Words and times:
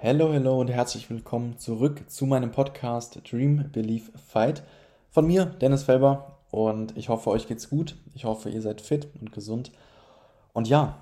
Hello, 0.00 0.32
hello 0.32 0.60
und 0.60 0.68
herzlich 0.68 1.10
willkommen 1.10 1.58
zurück 1.58 2.08
zu 2.08 2.24
meinem 2.24 2.52
Podcast 2.52 3.20
Dream, 3.28 3.68
Believe, 3.72 4.12
Fight. 4.16 4.62
Von 5.10 5.26
mir, 5.26 5.44
Dennis 5.44 5.82
Felber, 5.82 6.38
und 6.52 6.96
ich 6.96 7.08
hoffe, 7.08 7.30
euch 7.30 7.48
geht's 7.48 7.68
gut. 7.68 7.96
Ich 8.14 8.24
hoffe, 8.24 8.48
ihr 8.48 8.62
seid 8.62 8.80
fit 8.80 9.08
und 9.20 9.32
gesund. 9.32 9.72
Und 10.52 10.68
ja, 10.68 11.00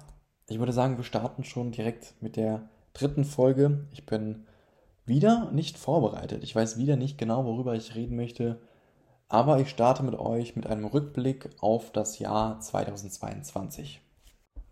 ich 0.48 0.59
würde 0.59 0.72
sagen, 0.72 0.96
wir 0.96 1.04
starten 1.04 1.45
schon 1.45 1.72
direkt 1.72 2.14
mit 2.22 2.37
der 2.37 2.71
dritten 2.95 3.27
Folge. 3.27 3.87
Ich 3.93 4.06
bin 4.06 4.47
wieder 5.04 5.51
nicht 5.53 5.76
vorbereitet. 5.76 6.42
Ich 6.42 6.56
weiß 6.56 6.78
wieder 6.78 6.97
nicht 6.97 7.19
genau, 7.19 7.44
worüber 7.44 7.74
ich 7.74 7.97
reden 7.97 8.17
möchte. 8.17 8.63
Aber 9.28 9.60
ich 9.60 9.69
starte 9.69 10.04
mit 10.04 10.15
euch 10.15 10.56
mit 10.56 10.67
einem 10.67 10.87
Rückblick 10.87 11.51
auf 11.60 11.92
das 11.92 12.19
Jahr 12.19 12.60
2022. 12.60 14.01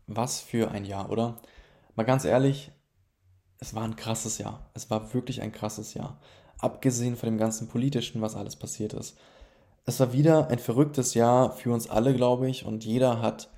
Was 0.06 0.41
für 0.41 0.70
ein 0.70 0.86
Jahr, 0.86 1.11
oder? 1.11 1.36
Mal 1.95 2.04
ganz 2.04 2.25
ehrlich, 2.25 2.70
es 3.65 3.75
war 3.75 3.85
ein 3.85 3.96
krasses 3.96 4.37
Jahr. 4.37 4.71
Es 4.75 4.91
war 4.91 5.15
wirklich 5.15 5.41
ein 5.41 5.51
krasses 5.51 5.95
Jahr. 5.95 6.18
Abgesehen 6.59 7.17
von 7.17 7.31
dem 7.31 7.39
ganzen 7.39 7.67
Politischen, 7.67 8.21
was 8.21 8.36
alles 8.36 8.57
passiert 8.57 8.93
ist. 8.93 9.17
Es 9.86 9.99
war 10.00 10.13
wieder 10.13 10.49
ein 10.49 10.59
verrücktes 10.59 11.14
Jahr 11.14 11.50
für 11.50 11.72
uns 11.72 11.89
alle, 11.89 12.14
glaube 12.14 12.49
ich, 12.49 12.67
und 12.67 12.85
jeder 12.85 13.22
hat 13.22 13.49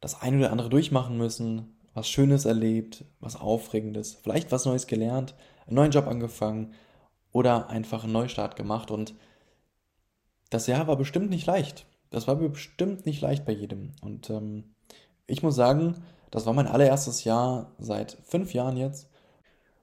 das 0.00 0.22
eine 0.22 0.38
oder 0.38 0.50
andere 0.50 0.70
durchmachen 0.70 1.18
müssen, 1.18 1.76
was 1.92 2.08
Schönes 2.08 2.46
erlebt, 2.46 3.04
was 3.20 3.36
Aufregendes, 3.36 4.14
vielleicht 4.14 4.50
was 4.50 4.64
Neues 4.64 4.86
gelernt, 4.86 5.34
einen 5.66 5.76
neuen 5.76 5.90
Job 5.90 6.06
angefangen 6.06 6.72
oder 7.30 7.68
einfach 7.68 8.04
einen 8.04 8.14
Neustart 8.14 8.56
gemacht. 8.56 8.90
Und 8.90 9.14
das 10.48 10.66
Jahr 10.66 10.86
war 10.86 10.96
bestimmt 10.96 11.28
nicht 11.28 11.46
leicht. 11.46 11.84
Das 12.08 12.26
war 12.26 12.36
bestimmt 12.36 13.04
nicht 13.04 13.20
leicht 13.20 13.44
bei 13.44 13.52
jedem. 13.52 13.92
Und 14.00 14.30
ähm, 14.30 14.74
ich 15.26 15.42
muss 15.42 15.54
sagen, 15.54 16.02
das 16.30 16.46
war 16.46 16.54
mein 16.54 16.66
allererstes 16.66 17.24
Jahr 17.24 17.72
seit 17.78 18.16
fünf 18.24 18.54
Jahren 18.54 18.78
jetzt 18.78 19.10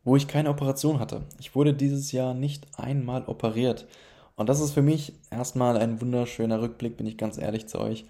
wo 0.04 0.16
ich 0.16 0.28
keine 0.28 0.50
Operation 0.50 1.00
hatte. 1.00 1.24
Ich 1.40 1.56
wurde 1.56 1.74
dieses 1.74 2.12
Jahr 2.12 2.34
nicht 2.34 2.68
einmal 2.78 3.26
operiert. 3.26 3.88
Und 4.36 4.50
das 4.50 4.60
ist 4.60 4.72
für 4.72 4.82
mich 4.82 5.14
erstmal 5.30 5.78
ein 5.78 6.02
wunderschöner 6.02 6.62
Rückblick, 6.62 6.98
bin 6.98 7.06
ich 7.06 7.18
ganz 7.18 7.38
ehrlich 7.38 7.68
zu 7.68 7.80
euch. 7.80 8.06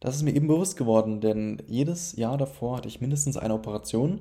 Das 0.00 0.16
ist 0.16 0.22
mir 0.22 0.34
eben 0.34 0.48
bewusst 0.48 0.76
geworden, 0.76 1.20
denn 1.20 1.62
jedes 1.66 2.16
Jahr 2.16 2.36
davor 2.36 2.76
hatte 2.76 2.88
ich 2.88 3.00
mindestens 3.00 3.36
eine 3.36 3.54
Operation 3.54 4.20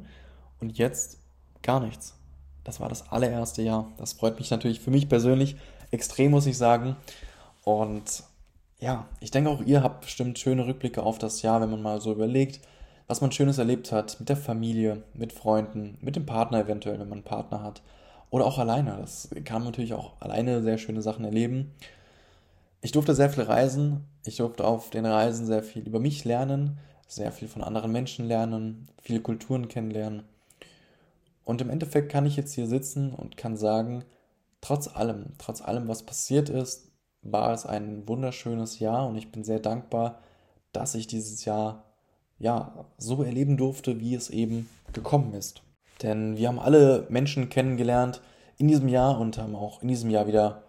und 0.60 0.78
jetzt 0.78 1.20
gar 1.62 1.80
nichts. 1.80 2.16
Das 2.64 2.80
war 2.80 2.90
das 2.90 3.12
allererste 3.12 3.62
Jahr. 3.62 3.92
Das 3.98 4.14
freut 4.14 4.38
mich 4.38 4.52
natürlich 4.52 4.80
für 4.80 4.92
mich 4.92 5.10
persönlich 5.10 5.56
extrem, 5.90 6.32
muss 6.32 6.46
ich 6.46 6.58
sagen. 6.58 6.96
Und 7.64 8.24
ja, 8.80 9.08
ich 9.20 9.32
denke 9.32 9.50
auch 9.50 9.62
ihr 9.62 9.84
habt 9.84 10.02
bestimmt 10.02 10.40
schöne 10.40 10.66
Rückblicke 10.66 11.04
auf 11.04 11.18
das 11.18 11.42
Jahr, 11.42 11.62
wenn 11.62 11.72
man 11.72 11.82
mal 11.82 12.02
so 12.02 12.12
überlegt, 12.12 12.62
was 13.12 13.20
man 13.20 13.34
Schönes 13.34 13.58
erlebt 13.58 13.92
hat 13.92 14.22
mit 14.22 14.30
der 14.30 14.38
Familie, 14.38 15.04
mit 15.14 15.34
Freunden, 15.34 15.98
mit 16.00 16.16
dem 16.16 16.26
Partner 16.26 16.62
eventuell, 16.62 16.98
wenn 16.98 17.10
man 17.10 17.18
einen 17.18 17.26
Partner 17.26 17.62
hat. 17.62 17.82
Oder 18.30 18.46
auch 18.46 18.58
alleine. 18.58 18.96
Das 19.02 19.28
kann 19.44 19.64
man 19.64 19.74
natürlich 19.74 19.94
auch 19.94 20.14
alleine 20.22 20.64
sehr 20.64 20.78
schöne 20.78 21.02
Sachen 21.02 21.26
erleben. 21.26 21.74
Ich 22.80 22.94
durfte 22.94 23.14
sehr 23.14 23.30
viel 23.30 23.44
reisen. 23.44 24.06
Ich 24.24 24.38
durfte 24.38 24.64
auf 24.64 24.92
den 24.92 25.06
Reisen 25.06 25.46
sehr 25.46 25.62
viel 25.62 25.86
über 25.86 26.00
mich 26.00 26.24
lernen, 26.24 26.78
sehr 27.06 27.34
viel 27.34 27.50
von 27.50 27.62
anderen 27.62 27.92
Menschen 27.92 28.30
lernen, 28.30 28.88
viele 29.02 29.20
Kulturen 29.20 29.68
kennenlernen. 29.68 30.24
Und 31.44 31.60
im 31.60 31.70
Endeffekt 31.70 32.10
kann 32.10 32.26
ich 32.26 32.38
jetzt 32.38 32.54
hier 32.54 32.68
sitzen 32.68 33.14
und 33.14 33.36
kann 33.36 33.58
sagen, 33.58 34.06
trotz 34.62 34.88
allem, 34.88 35.34
trotz 35.38 35.62
allem, 35.62 35.90
was 35.90 36.04
passiert 36.04 36.48
ist, 36.48 36.90
war 37.24 37.52
es 37.52 37.66
ein 37.66 38.08
wunderschönes 38.08 38.80
Jahr 38.80 39.06
und 39.06 39.18
ich 39.18 39.34
bin 39.34 39.44
sehr 39.44 39.60
dankbar, 39.60 40.20
dass 40.72 40.96
ich 40.96 41.08
dieses 41.08 41.44
Jahr 41.44 41.91
ja, 42.42 42.86
so 42.98 43.22
erleben 43.24 43.56
durfte, 43.56 44.00
wie 44.00 44.16
es 44.16 44.30
eben 44.30 44.68
gekommen 44.94 45.34
ist. 45.34 45.62
Denn 46.02 46.38
wir 46.38 46.48
haben 46.48 46.60
alle 46.60 47.06
Menschen 47.10 47.50
kennengelernt 47.50 48.22
in 48.58 48.68
diesem 48.68 48.88
Jahr 48.88 49.20
und 49.20 49.38
haben 49.38 49.56
auch 49.56 49.82
in 49.84 49.88
diesem 49.88 50.10
Jahr 50.10 50.28
wieder 50.28 50.64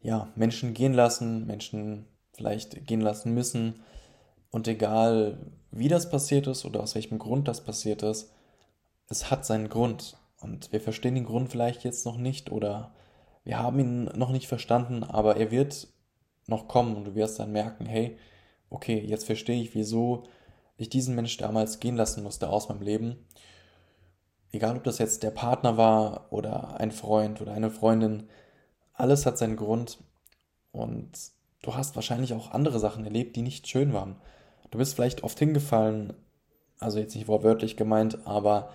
ja, 0.00 0.28
Menschen 0.34 0.72
gehen 0.72 0.94
lassen, 0.94 1.46
Menschen 1.46 2.06
vielleicht 2.32 2.86
gehen 2.86 3.02
lassen 3.02 3.34
müssen. 3.34 3.82
Und 4.50 4.66
egal, 4.66 5.38
wie 5.70 5.88
das 5.88 6.08
passiert 6.08 6.46
ist 6.46 6.64
oder 6.64 6.82
aus 6.82 6.94
welchem 6.94 7.18
Grund 7.18 7.48
das 7.48 7.62
passiert 7.62 8.02
ist, 8.02 8.32
es 9.08 9.30
hat 9.30 9.44
seinen 9.44 9.68
Grund. 9.68 10.16
Und 10.40 10.72
wir 10.72 10.80
verstehen 10.80 11.14
den 11.14 11.26
Grund 11.26 11.50
vielleicht 11.50 11.84
jetzt 11.84 12.06
noch 12.06 12.16
nicht 12.16 12.50
oder 12.50 12.92
wir 13.44 13.58
haben 13.58 13.78
ihn 13.78 14.04
noch 14.16 14.30
nicht 14.30 14.48
verstanden, 14.48 15.04
aber 15.04 15.36
er 15.36 15.50
wird 15.50 15.88
noch 16.46 16.66
kommen 16.66 16.96
und 16.96 17.04
du 17.04 17.14
wirst 17.14 17.38
dann 17.38 17.52
merken, 17.52 17.84
hey, 17.84 18.16
okay, 18.70 18.98
jetzt 18.98 19.24
verstehe 19.24 19.60
ich, 19.60 19.74
wieso 19.74 20.24
ich 20.76 20.88
diesen 20.88 21.14
Mensch 21.14 21.36
damals 21.36 21.80
gehen 21.80 21.96
lassen 21.96 22.22
musste 22.22 22.48
aus 22.48 22.68
meinem 22.68 22.82
Leben. 22.82 23.16
Egal, 24.52 24.76
ob 24.76 24.84
das 24.84 24.98
jetzt 24.98 25.22
der 25.22 25.30
Partner 25.30 25.76
war 25.76 26.26
oder 26.30 26.80
ein 26.80 26.92
Freund 26.92 27.40
oder 27.40 27.52
eine 27.52 27.70
Freundin, 27.70 28.28
alles 28.92 29.26
hat 29.26 29.38
seinen 29.38 29.56
Grund 29.56 29.98
und 30.72 31.10
du 31.62 31.74
hast 31.74 31.96
wahrscheinlich 31.96 32.34
auch 32.34 32.52
andere 32.52 32.78
Sachen 32.78 33.04
erlebt, 33.04 33.36
die 33.36 33.42
nicht 33.42 33.66
schön 33.66 33.92
waren. 33.92 34.16
Du 34.70 34.78
bist 34.78 34.94
vielleicht 34.94 35.24
oft 35.24 35.38
hingefallen, 35.38 36.12
also 36.78 36.98
jetzt 36.98 37.14
nicht 37.14 37.28
wortwörtlich 37.28 37.76
gemeint, 37.76 38.26
aber 38.26 38.70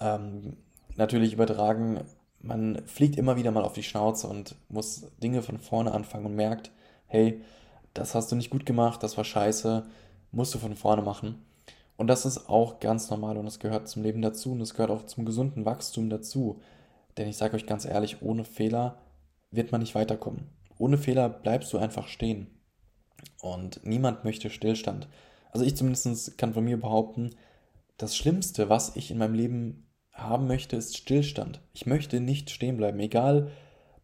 ähm, 0.00 0.56
natürlich 0.96 1.32
übertragen, 1.32 2.04
man 2.40 2.82
fliegt 2.86 3.16
immer 3.16 3.36
wieder 3.36 3.50
mal 3.52 3.64
auf 3.64 3.72
die 3.72 3.82
Schnauze 3.82 4.26
und 4.26 4.56
muss 4.68 5.06
Dinge 5.22 5.42
von 5.42 5.58
vorne 5.58 5.92
anfangen 5.92 6.26
und 6.26 6.34
merkt, 6.34 6.72
hey, 7.06 7.42
das 7.94 8.14
hast 8.14 8.32
du 8.32 8.36
nicht 8.36 8.50
gut 8.50 8.66
gemacht, 8.66 9.02
das 9.02 9.16
war 9.16 9.24
scheiße, 9.24 9.84
musst 10.32 10.54
du 10.54 10.58
von 10.58 10.74
vorne 10.74 11.02
machen. 11.02 11.44
Und 11.96 12.08
das 12.08 12.26
ist 12.26 12.48
auch 12.48 12.80
ganz 12.80 13.10
normal 13.10 13.36
und 13.36 13.46
es 13.46 13.60
gehört 13.60 13.86
zum 13.86 14.02
Leben 14.02 14.22
dazu 14.22 14.52
und 14.52 14.60
es 14.60 14.74
gehört 14.74 14.90
auch 14.90 15.06
zum 15.06 15.24
gesunden 15.24 15.64
Wachstum 15.64 16.10
dazu. 16.10 16.60
Denn 17.16 17.28
ich 17.28 17.36
sage 17.36 17.54
euch 17.54 17.66
ganz 17.66 17.84
ehrlich, 17.84 18.22
ohne 18.22 18.44
Fehler 18.44 18.98
wird 19.50 19.70
man 19.70 19.82
nicht 19.82 19.94
weiterkommen. 19.94 20.48
Ohne 20.78 20.98
Fehler 20.98 21.28
bleibst 21.28 21.72
du 21.72 21.78
einfach 21.78 22.08
stehen. 22.08 22.48
Und 23.40 23.80
niemand 23.84 24.24
möchte 24.24 24.50
Stillstand. 24.50 25.08
Also 25.52 25.64
ich 25.64 25.76
zumindest 25.76 26.38
kann 26.38 26.54
von 26.54 26.64
mir 26.64 26.80
behaupten, 26.80 27.30
das 27.98 28.16
Schlimmste, 28.16 28.68
was 28.68 28.96
ich 28.96 29.10
in 29.10 29.18
meinem 29.18 29.34
Leben 29.34 29.86
haben 30.12 30.46
möchte, 30.46 30.76
ist 30.76 30.96
Stillstand. 30.96 31.60
Ich 31.72 31.86
möchte 31.86 32.20
nicht 32.20 32.50
stehen 32.50 32.78
bleiben, 32.78 32.98
egal 33.00 33.50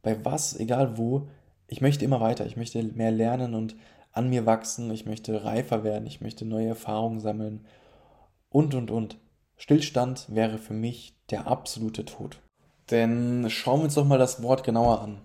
bei 0.03 0.25
was, 0.25 0.59
egal 0.59 0.99
wo. 0.99 1.29
Ich 1.67 1.81
möchte 1.81 2.05
immer 2.05 2.21
weiter. 2.21 2.47
Ich 2.47 2.57
möchte 2.57 2.83
mehr 2.83 3.11
lernen 3.11 3.55
und 3.55 3.77
an 4.13 4.31
mir 4.31 4.47
wachsen, 4.47 4.91
ich 4.91 5.07
möchte 5.07 5.45
reifer 5.45 5.85
werden, 5.85 6.07
ich 6.07 6.21
möchte 6.21 6.45
neue 6.45 6.69
Erfahrungen 6.69 7.21
sammeln 7.21 7.67
und, 8.51 8.75
und, 8.75 8.91
und. 8.91 9.19
Stillstand 9.57 10.27
wäre 10.29 10.59
für 10.59 10.75
mich 10.75 11.17
der 11.31 11.47
absolute 11.47 12.05
Tod. 12.05 12.41
Denn 12.91 13.47
schauen 13.51 13.81
wir 13.81 13.85
uns 13.85 13.95
doch 13.95 14.05
mal 14.05 14.19
das 14.19 14.43
Wort 14.43 14.65
genauer 14.65 15.01
an. 15.03 15.21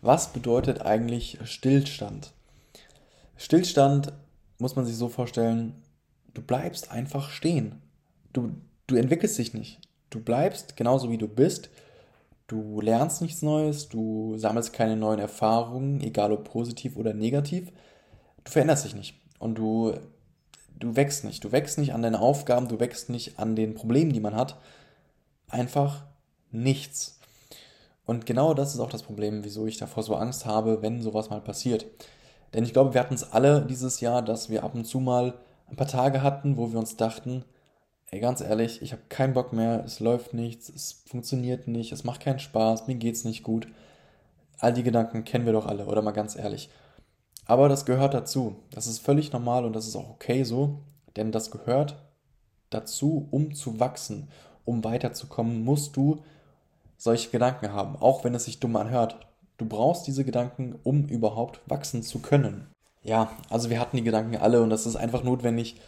Was 0.00 0.32
bedeutet 0.32 0.82
eigentlich 0.82 1.38
Stillstand? 1.44 2.32
Stillstand 3.36 4.12
muss 4.58 4.76
man 4.76 4.86
sich 4.86 4.96
so 4.96 5.08
vorstellen, 5.08 5.82
du 6.32 6.42
bleibst 6.42 6.90
einfach 6.90 7.30
stehen. 7.30 7.82
Du, 8.32 8.52
du 8.86 8.96
entwickelst 8.96 9.38
dich 9.38 9.52
nicht. 9.52 9.80
Du 10.10 10.20
bleibst 10.20 10.76
genauso 10.76 11.10
wie 11.10 11.18
du 11.18 11.28
bist. 11.28 11.70
Du 12.46 12.80
lernst 12.80 13.22
nichts 13.22 13.42
Neues, 13.42 13.88
du 13.88 14.36
sammelst 14.36 14.72
keine 14.72 14.96
neuen 14.96 15.18
Erfahrungen, 15.18 16.00
egal 16.00 16.32
ob 16.32 16.44
positiv 16.44 16.96
oder 16.96 17.14
negativ 17.14 17.72
du 18.44 18.50
veränderst 18.50 18.84
dich 18.84 18.94
nicht 18.94 19.14
und 19.38 19.56
du, 19.56 19.94
du 20.78 20.96
wächst 20.96 21.24
nicht. 21.24 21.42
Du 21.44 21.52
wächst 21.52 21.78
nicht 21.78 21.94
an 21.94 22.02
deinen 22.02 22.16
Aufgaben, 22.16 22.68
du 22.68 22.80
wächst 22.80 23.10
nicht 23.10 23.38
an 23.38 23.56
den 23.56 23.74
Problemen, 23.74 24.12
die 24.12 24.20
man 24.20 24.36
hat. 24.36 24.58
Einfach 25.48 26.04
nichts. 26.50 27.18
Und 28.04 28.26
genau 28.26 28.54
das 28.54 28.74
ist 28.74 28.80
auch 28.80 28.90
das 28.90 29.02
Problem, 29.02 29.44
wieso 29.44 29.66
ich 29.66 29.78
davor 29.78 30.02
so 30.02 30.16
Angst 30.16 30.46
habe, 30.46 30.82
wenn 30.82 31.02
sowas 31.02 31.30
mal 31.30 31.40
passiert. 31.40 31.86
Denn 32.52 32.64
ich 32.64 32.72
glaube, 32.72 32.94
wir 32.94 33.00
hatten 33.00 33.14
es 33.14 33.32
alle 33.32 33.64
dieses 33.64 34.00
Jahr, 34.00 34.22
dass 34.22 34.50
wir 34.50 34.64
ab 34.64 34.74
und 34.74 34.84
zu 34.84 35.00
mal 35.00 35.34
ein 35.68 35.76
paar 35.76 35.86
Tage 35.86 36.22
hatten, 36.22 36.56
wo 36.56 36.70
wir 36.70 36.78
uns 36.78 36.96
dachten, 36.96 37.44
ey, 38.10 38.20
ganz 38.20 38.40
ehrlich, 38.40 38.82
ich 38.82 38.92
habe 38.92 39.02
keinen 39.08 39.32
Bock 39.32 39.52
mehr, 39.52 39.82
es 39.84 40.00
läuft 40.00 40.34
nichts, 40.34 40.68
es 40.68 41.02
funktioniert 41.06 41.66
nicht, 41.66 41.92
es 41.92 42.04
macht 42.04 42.20
keinen 42.20 42.40
Spaß, 42.40 42.86
mir 42.86 42.96
geht's 42.96 43.24
nicht 43.24 43.42
gut. 43.42 43.68
All 44.58 44.72
die 44.72 44.82
Gedanken 44.82 45.24
kennen 45.24 45.46
wir 45.46 45.52
doch 45.52 45.66
alle, 45.66 45.86
oder 45.86 46.02
mal 46.02 46.10
ganz 46.12 46.36
ehrlich. 46.36 46.68
Aber 47.44 47.68
das 47.68 47.84
gehört 47.84 48.14
dazu. 48.14 48.56
Das 48.70 48.86
ist 48.86 49.00
völlig 49.00 49.32
normal 49.32 49.64
und 49.64 49.74
das 49.74 49.86
ist 49.86 49.96
auch 49.96 50.10
okay 50.10 50.44
so, 50.44 50.80
denn 51.16 51.32
das 51.32 51.50
gehört 51.50 51.96
dazu, 52.70 53.28
um 53.30 53.54
zu 53.54 53.80
wachsen, 53.80 54.28
um 54.64 54.84
weiterzukommen, 54.84 55.64
musst 55.64 55.96
du 55.96 56.22
solche 56.96 57.30
Gedanken 57.30 57.72
haben, 57.72 57.96
auch 57.96 58.24
wenn 58.24 58.34
es 58.34 58.44
sich 58.44 58.60
dumm 58.60 58.76
anhört. 58.76 59.26
Du 59.58 59.66
brauchst 59.66 60.06
diese 60.06 60.24
Gedanken, 60.24 60.78
um 60.82 61.06
überhaupt 61.06 61.60
wachsen 61.66 62.02
zu 62.02 62.20
können. 62.20 62.68
Ja, 63.02 63.32
also 63.50 63.70
wir 63.70 63.80
hatten 63.80 63.96
die 63.96 64.04
Gedanken 64.04 64.36
alle 64.36 64.62
und 64.62 64.70
das 64.70 64.86
ist 64.86 64.96
einfach 64.96 65.24
notwendig, 65.24 65.80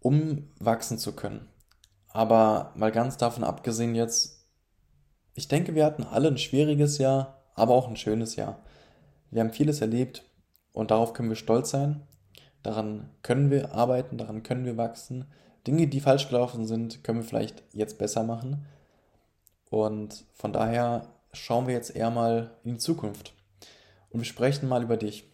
um 0.00 0.48
wachsen 0.58 0.98
zu 0.98 1.12
können. 1.12 1.46
Aber 2.08 2.72
mal 2.74 2.90
ganz 2.90 3.18
davon 3.18 3.44
abgesehen 3.44 3.94
jetzt, 3.94 4.46
ich 5.34 5.48
denke, 5.48 5.74
wir 5.74 5.84
hatten 5.84 6.02
alle 6.02 6.28
ein 6.28 6.38
schwieriges 6.38 6.96
Jahr, 6.96 7.42
aber 7.54 7.74
auch 7.74 7.88
ein 7.88 7.96
schönes 7.96 8.36
Jahr. 8.36 8.62
Wir 9.30 9.42
haben 9.42 9.52
vieles 9.52 9.82
erlebt, 9.82 10.24
und 10.76 10.90
darauf 10.90 11.14
können 11.14 11.30
wir 11.30 11.36
stolz 11.36 11.70
sein. 11.70 12.02
Daran 12.62 13.08
können 13.22 13.50
wir 13.50 13.72
arbeiten, 13.72 14.18
daran 14.18 14.42
können 14.42 14.66
wir 14.66 14.76
wachsen. 14.76 15.24
Dinge, 15.66 15.86
die 15.86 16.00
falsch 16.00 16.28
gelaufen 16.28 16.66
sind, 16.66 17.02
können 17.02 17.20
wir 17.20 17.26
vielleicht 17.26 17.62
jetzt 17.72 17.96
besser 17.96 18.24
machen. 18.24 18.66
Und 19.70 20.26
von 20.34 20.52
daher 20.52 21.08
schauen 21.32 21.66
wir 21.66 21.72
jetzt 21.72 21.96
eher 21.96 22.10
mal 22.10 22.50
in 22.62 22.72
die 22.72 22.78
Zukunft. 22.78 23.32
Und 24.10 24.20
wir 24.20 24.26
sprechen 24.26 24.68
mal 24.68 24.82
über 24.82 24.98
dich. 24.98 25.24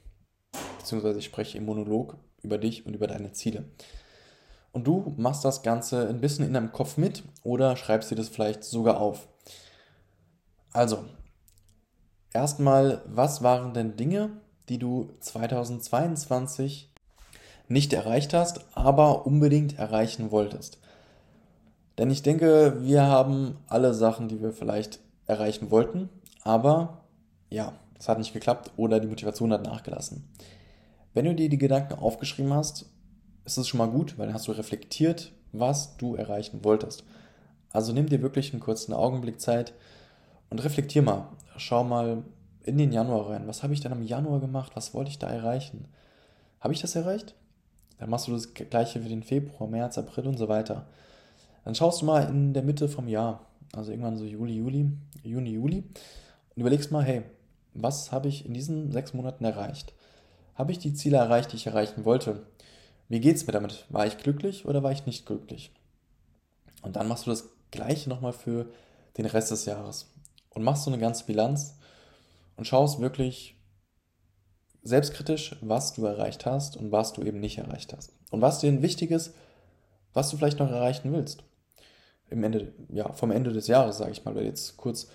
Beziehungsweise 0.79 1.19
ich 1.19 1.25
spreche 1.25 1.59
im 1.59 1.65
Monolog 1.65 2.17
über 2.43 2.57
dich 2.57 2.87
und 2.87 2.95
über 2.95 3.09
deine 3.09 3.33
Ziele. 3.33 3.65
Und 4.71 4.87
du 4.87 5.13
machst 5.17 5.45
das 5.45 5.65
Ganze 5.65 6.09
ein 6.09 6.21
bisschen 6.21 6.47
in 6.47 6.55
deinem 6.55 6.71
Kopf 6.71 6.97
mit 6.99 7.25
oder 7.43 7.75
schreibst 7.75 8.13
dir 8.13 8.17
das 8.17 8.29
vielleicht 8.29 8.63
sogar 8.63 9.01
auf. 9.01 9.27
Also, 10.73 11.05
erstmal, 12.33 13.03
was 13.07 13.43
waren 13.43 13.75
denn 13.75 13.97
Dinge, 13.97 14.41
die 14.69 14.79
du 14.79 15.11
2022 15.21 16.91
nicht 17.69 17.93
erreicht 17.93 18.35
hast, 18.35 18.65
aber 18.75 19.27
unbedingt 19.27 19.79
erreichen 19.79 20.31
wolltest? 20.31 20.79
Denn 21.99 22.11
ich 22.11 22.23
denke, 22.23 22.79
wir 22.81 23.03
haben 23.03 23.57
alle 23.67 23.95
Sachen, 23.95 24.29
die 24.29 24.41
wir 24.41 24.53
vielleicht 24.53 25.01
erreichen 25.27 25.71
wollten, 25.71 26.09
aber 26.43 27.05
ja, 27.51 27.75
es 27.99 28.09
hat 28.09 28.19
nicht 28.19 28.33
geklappt 28.33 28.73
oder 28.77 28.99
die 28.99 29.09
Motivation 29.09 29.53
hat 29.53 29.65
nachgelassen. 29.65 30.29
Wenn 31.15 31.27
du 31.27 31.35
dir 31.35 31.49
die 31.49 31.59
Gedanken 31.59 31.95
aufgeschrieben 31.95 32.53
hast, 32.53 32.87
ist 33.45 33.59
es 33.59 33.69
schon 33.69 33.79
mal 33.79 33.89
gut, 33.89 34.19
weil 34.19 34.27
dann 34.27 34.35
hast 34.35 34.49
du 34.49 34.53
reflektiert, 34.53 35.33
was 35.53 35.97
du 35.99 36.15
erreichen 36.15 36.65
wolltest. 36.65 37.05
Also 37.73 37.93
nimm 37.93 38.09
dir 38.09 38.23
wirklich 38.23 38.53
einen 38.53 38.61
kurzen 38.61 38.93
Augenblick 38.93 39.41
Zeit 39.41 39.75
und 40.51 40.65
reflektier 40.65 41.03
mal. 41.03 41.29
Schau 41.57 41.85
mal 41.85 42.25
in 42.65 42.79
den 42.79 42.93
Januar 42.93 43.31
rein. 43.31 43.47
Was 43.47 43.63
habe 43.63 43.75
ich 43.75 43.81
denn 43.81 43.93
im 43.93 44.03
Januar 44.03 44.41
gemacht? 44.41 44.73
Was 44.75 44.95
wollte 44.95 45.11
ich 45.11 45.19
da 45.19 45.29
erreichen? 45.29 45.87
Habe 46.61 46.75
ich 46.75 46.81
das 46.81 46.95
erreicht? 46.95 47.35
Dann 47.99 48.11
machst 48.11 48.29
du 48.29 48.33
das 48.33 48.55
gleiche 48.55 49.01
für 49.01 49.09
den 49.09 49.23
Februar, 49.23 49.69
März, 49.69 49.99
April 49.99 50.27
und 50.27 50.39
so 50.39 50.49
weiter. 50.49 50.87
Dann 51.65 51.75
schaust 51.75 52.03
du 52.03 52.07
mal 52.07 52.29
in 52.29 52.53
der 52.53 52.63
Mitte 52.63 52.89
vom 52.89 53.09
Jahr, 53.09 53.47
also 53.73 53.91
irgendwann 53.91 54.17
so 54.17 54.25
Juli, 54.25 54.55
Juli, 54.55 54.91
Juni, 55.23 55.51
Juli 55.51 55.79
und 55.79 56.61
überlegst 56.61 56.91
mal, 56.91 57.05
hey, 57.05 57.23
was 57.75 58.13
habe 58.13 58.29
ich 58.29 58.45
in 58.45 58.55
diesen 58.55 58.91
sechs 58.93 59.15
Monaten 59.15 59.45
erreicht? 59.45 59.95
Habe 60.55 60.73
ich 60.73 60.79
die 60.79 60.95
Ziele 60.95 61.17
erreicht, 61.17 61.53
die 61.53 61.57
ich 61.57 61.67
erreichen 61.67 62.05
wollte? 62.05 62.47
Wie 63.09 63.21
geht 63.21 63.37
es 63.37 63.47
mir 63.47 63.53
damit? 63.53 63.87
War 63.89 64.07
ich 64.07 64.19
glücklich 64.19 64.67
oder 64.67 64.83
war 64.83 64.93
ich 64.93 65.07
nicht 65.07 65.27
glücklich? 65.27 65.73
Und 66.83 66.97
dann 66.97 67.09
machst 67.09 67.27
du 67.27 67.31
das 67.31 67.49
Gleiche 67.71 68.09
nochmal 68.09 68.33
für 68.33 68.67
den 69.17 69.27
Rest 69.27 69.51
des 69.51 69.65
Jahres 69.65 70.11
und 70.51 70.63
machst 70.63 70.85
so 70.85 70.91
eine 70.91 71.01
ganze 71.01 71.25
Bilanz 71.25 71.79
und 72.57 72.67
schaust 72.67 73.01
wirklich 73.01 73.57
selbstkritisch, 74.83 75.57
was 75.61 75.95
du 75.95 76.05
erreicht 76.05 76.47
hast 76.47 76.77
und 76.77 76.93
was 76.93 77.13
du 77.13 77.23
eben 77.23 77.41
nicht 77.41 77.59
erreicht 77.59 77.93
hast. 77.93 78.13
Und 78.31 78.41
was 78.41 78.59
dir 78.59 78.83
wichtig 78.83 79.11
ist, 79.11 79.35
was 80.13 80.31
du 80.31 80.37
vielleicht 80.37 80.59
noch 80.59 80.71
erreichen 80.71 81.13
willst. 81.13 81.45
Im 82.31 82.43
Ende, 82.45 82.73
ja, 82.89 83.13
vom 83.13 83.31
Ende 83.31 83.53
des 83.53 83.67
Jahres, 83.67 83.99
sage 83.99 84.13
ich 84.13 84.25
mal, 84.25 84.33
oder 84.35 84.43
jetzt 84.43 84.77
kurz 84.77 85.09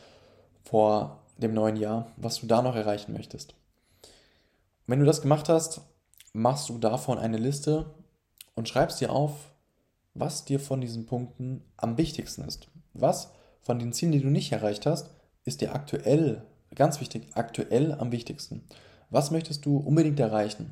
vor 0.63 1.23
dem 1.37 1.53
neuen 1.53 1.75
Jahr, 1.75 2.11
was 2.17 2.39
du 2.39 2.47
da 2.47 2.61
noch 2.61 2.75
erreichen 2.75 3.13
möchtest. 3.13 3.51
Und 3.51 4.87
wenn 4.87 4.99
du 4.99 5.05
das 5.05 5.21
gemacht 5.21 5.49
hast, 5.49 5.81
machst 6.33 6.69
du 6.69 6.77
davon 6.77 7.17
eine 7.17 7.37
Liste 7.37 7.93
und 8.55 8.69
schreibst 8.69 9.01
dir 9.01 9.11
auf, 9.11 9.51
was 10.13 10.45
dir 10.45 10.59
von 10.59 10.81
diesen 10.81 11.05
Punkten 11.05 11.63
am 11.75 11.97
wichtigsten 11.97 12.43
ist. 12.43 12.69
Was 12.93 13.31
von 13.61 13.79
den 13.79 13.93
Zielen, 13.93 14.11
die 14.11 14.21
du 14.21 14.29
nicht 14.29 14.51
erreicht 14.51 14.85
hast, 14.85 15.11
ist 15.45 15.61
dir 15.61 15.73
aktuell, 15.73 16.43
ganz 16.77 17.01
wichtig, 17.01 17.27
aktuell 17.33 17.93
am 17.93 18.11
wichtigsten. 18.11 18.63
Was 19.09 19.31
möchtest 19.31 19.65
du 19.65 19.77
unbedingt 19.77 20.19
erreichen? 20.19 20.71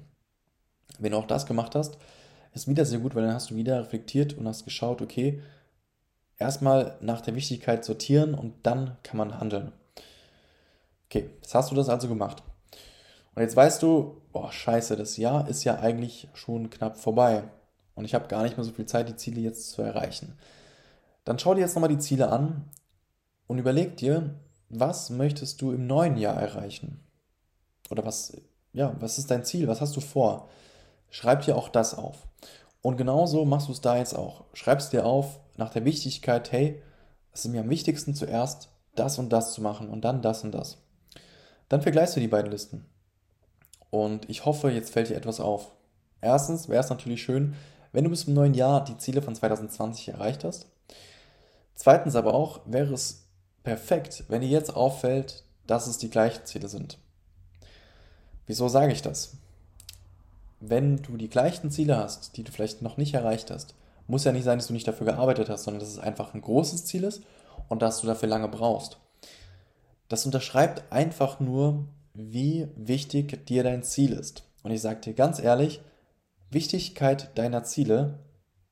Wenn 1.00 1.12
du 1.12 1.18
auch 1.18 1.28
das 1.28 1.46
gemacht 1.46 1.76
hast, 1.76 1.98
ist 2.54 2.68
wieder 2.68 2.86
sehr 2.86 3.00
gut, 3.00 3.16
weil 3.16 3.24
dann 3.24 3.34
hast 3.34 3.52
du 3.52 3.56
wieder 3.56 3.80
reflektiert 3.82 4.34
und 4.34 4.48
hast 4.48 4.64
geschaut, 4.64 5.02
okay, 5.02 5.42
erstmal 6.38 6.98
nach 7.02 7.22
der 7.22 7.36
Wichtigkeit 7.36 7.84
sortieren 7.84 8.34
und 8.34 8.54
dann 8.64 8.98
kann 9.04 9.18
man 9.18 9.40
handeln. 9.40 9.74
Okay, 11.06 11.30
jetzt 11.42 11.54
hast 11.54 11.72
du 11.72 11.76
das 11.76 11.90
also 11.90 12.08
gemacht. 12.08 12.44
Und 13.36 13.42
jetzt 13.42 13.56
weißt 13.56 13.84
du, 13.84 14.22
boah, 14.32 14.52
scheiße, 14.52 14.96
das 14.96 15.18
Jahr 15.18 15.48
ist 15.50 15.64
ja 15.66 15.80
eigentlich 15.80 16.30
schon 16.34 16.70
knapp 16.70 16.98
vorbei. 16.98 17.44
Und 17.96 18.06
ich 18.06 18.14
habe 18.14 18.28
gar 18.28 18.44
nicht 18.44 18.58
mehr 18.58 18.64
so 18.64 18.72
viel 18.72 18.86
Zeit, 18.86 19.10
die 19.10 19.16
Ziele 19.16 19.42
jetzt 19.42 19.72
zu 19.72 19.82
erreichen. 19.82 20.38
Dann 21.26 21.40
schau 21.40 21.54
dir 21.54 21.62
jetzt 21.62 21.76
nochmal 21.76 21.90
die 21.90 22.00
Ziele 22.00 22.30
an 22.30 22.70
und 23.48 23.58
überleg 23.58 23.98
dir, 23.98 24.36
was 24.70 25.10
möchtest 25.10 25.62
du 25.62 25.72
im 25.72 25.88
neuen 25.88 26.18
Jahr 26.18 26.36
erreichen? 26.36 27.04
Oder 27.90 28.06
was, 28.06 28.36
ja, 28.74 28.96
was 29.00 29.18
ist 29.18 29.32
dein 29.32 29.46
Ziel? 29.46 29.68
Was 29.68 29.82
hast 29.82 29.96
du 29.96 30.02
vor? 30.02 30.50
Schreib 31.10 31.44
dir 31.44 31.56
auch 31.56 31.70
das 31.70 31.96
auf. 31.96 32.28
Und 32.82 32.98
genauso 32.98 33.46
machst 33.46 33.68
du 33.68 33.72
es 33.72 33.82
da 33.82 33.98
jetzt 33.98 34.16
auch. 34.16 34.44
Schreibst 34.54 34.94
dir 34.94 35.06
auf 35.06 35.40
nach 35.58 35.72
der 35.72 35.86
Wichtigkeit, 35.86 36.52
hey, 36.52 36.82
es 37.32 37.46
ist 37.46 37.52
mir 37.52 37.62
am 37.62 37.70
wichtigsten 37.70 38.14
zuerst 38.14 38.70
das 38.96 39.20
und 39.20 39.30
das 39.30 39.54
zu 39.54 39.62
machen 39.62 39.90
und 39.90 40.06
dann 40.06 40.22
das 40.22 40.44
und 40.44 40.52
das. 40.52 40.78
Dann 41.70 41.82
vergleichst 41.82 42.16
du 42.16 42.20
die 42.20 42.28
beiden 42.28 42.52
Listen. 42.52 42.86
Und 43.90 44.30
ich 44.30 44.46
hoffe, 44.46 44.70
jetzt 44.72 44.92
fällt 44.92 45.10
dir 45.10 45.16
etwas 45.16 45.40
auf. 45.40 45.72
Erstens 46.22 46.70
wäre 46.70 46.84
es 46.84 46.90
natürlich 46.90 47.24
schön, 47.24 47.56
wenn 47.92 48.04
du 48.04 48.10
bis 48.10 48.26
zum 48.26 48.34
neuen 48.34 48.54
Jahr 48.54 48.84
die 48.84 48.98
Ziele 48.98 49.22
von 49.22 49.36
2020 49.36 50.10
erreicht 50.10 50.44
hast. 50.44 50.68
Zweitens 51.76 52.16
aber 52.16 52.34
auch 52.34 52.62
wäre 52.66 52.94
es 52.94 53.25
perfekt, 53.66 54.24
wenn 54.30 54.42
dir 54.42 54.48
jetzt 54.48 54.74
auffällt, 54.74 55.44
dass 55.68 55.88
es 55.88 55.98
die 55.98 56.10
gleichen 56.10 56.46
Ziele 56.46 56.70
sind. 56.70 56.98
Wieso 58.48 58.70
sage 58.70 58.94
ich 58.94 59.02
das? 59.02 59.38
Wenn 60.60 60.98
du 60.98 61.18
die 61.18 61.30
gleichen 61.30 61.72
Ziele 61.72 61.98
hast, 61.98 62.38
die 62.38 62.44
du 62.44 62.52
vielleicht 62.52 62.82
noch 62.82 62.96
nicht 62.98 63.14
erreicht 63.14 63.52
hast, 63.52 63.76
muss 64.08 64.24
ja 64.24 64.32
nicht 64.32 64.44
sein, 64.44 64.60
dass 64.60 64.68
du 64.68 64.74
nicht 64.74 64.88
dafür 64.88 65.08
gearbeitet 65.08 65.50
hast, 65.50 65.64
sondern 65.64 65.80
dass 65.80 65.90
es 65.90 66.00
einfach 66.00 66.34
ein 66.34 66.42
großes 66.42 66.86
Ziel 66.86 67.04
ist 67.04 67.24
und 67.68 67.82
dass 67.82 68.02
du 68.02 68.08
dafür 68.08 68.30
lange 68.30 68.48
brauchst. 68.48 69.00
Das 70.08 70.26
unterschreibt 70.26 70.92
einfach 70.92 71.40
nur, 71.40 71.86
wie 72.14 72.68
wichtig 72.76 73.46
dir 73.48 73.64
dein 73.64 73.84
Ziel 73.84 74.14
ist. 74.14 74.44
Und 74.62 74.72
ich 74.72 74.82
sage 74.82 75.02
dir 75.02 75.14
ganz 75.14 75.40
ehrlich, 75.40 75.82
Wichtigkeit 76.52 77.36
deiner 77.38 77.64
Ziele 77.64 78.20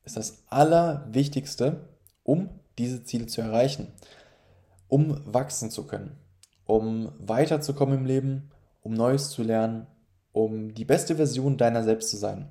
ist 0.05 0.17
das 0.17 0.43
Allerwichtigste, 0.49 1.89
um 2.23 2.49
diese 2.77 3.03
Ziele 3.03 3.25
zu 3.25 3.41
erreichen, 3.41 3.91
um 4.93 5.19
wachsen 5.25 5.71
zu 5.71 5.87
können, 5.87 6.15
um 6.65 7.11
weiterzukommen 7.17 7.97
im 7.97 8.05
Leben, 8.05 8.51
um 8.83 8.93
Neues 8.93 9.31
zu 9.31 9.41
lernen, 9.41 9.87
um 10.33 10.75
die 10.75 10.85
beste 10.85 11.15
Version 11.15 11.57
deiner 11.57 11.83
selbst 11.83 12.11
zu 12.11 12.17
sein. 12.17 12.49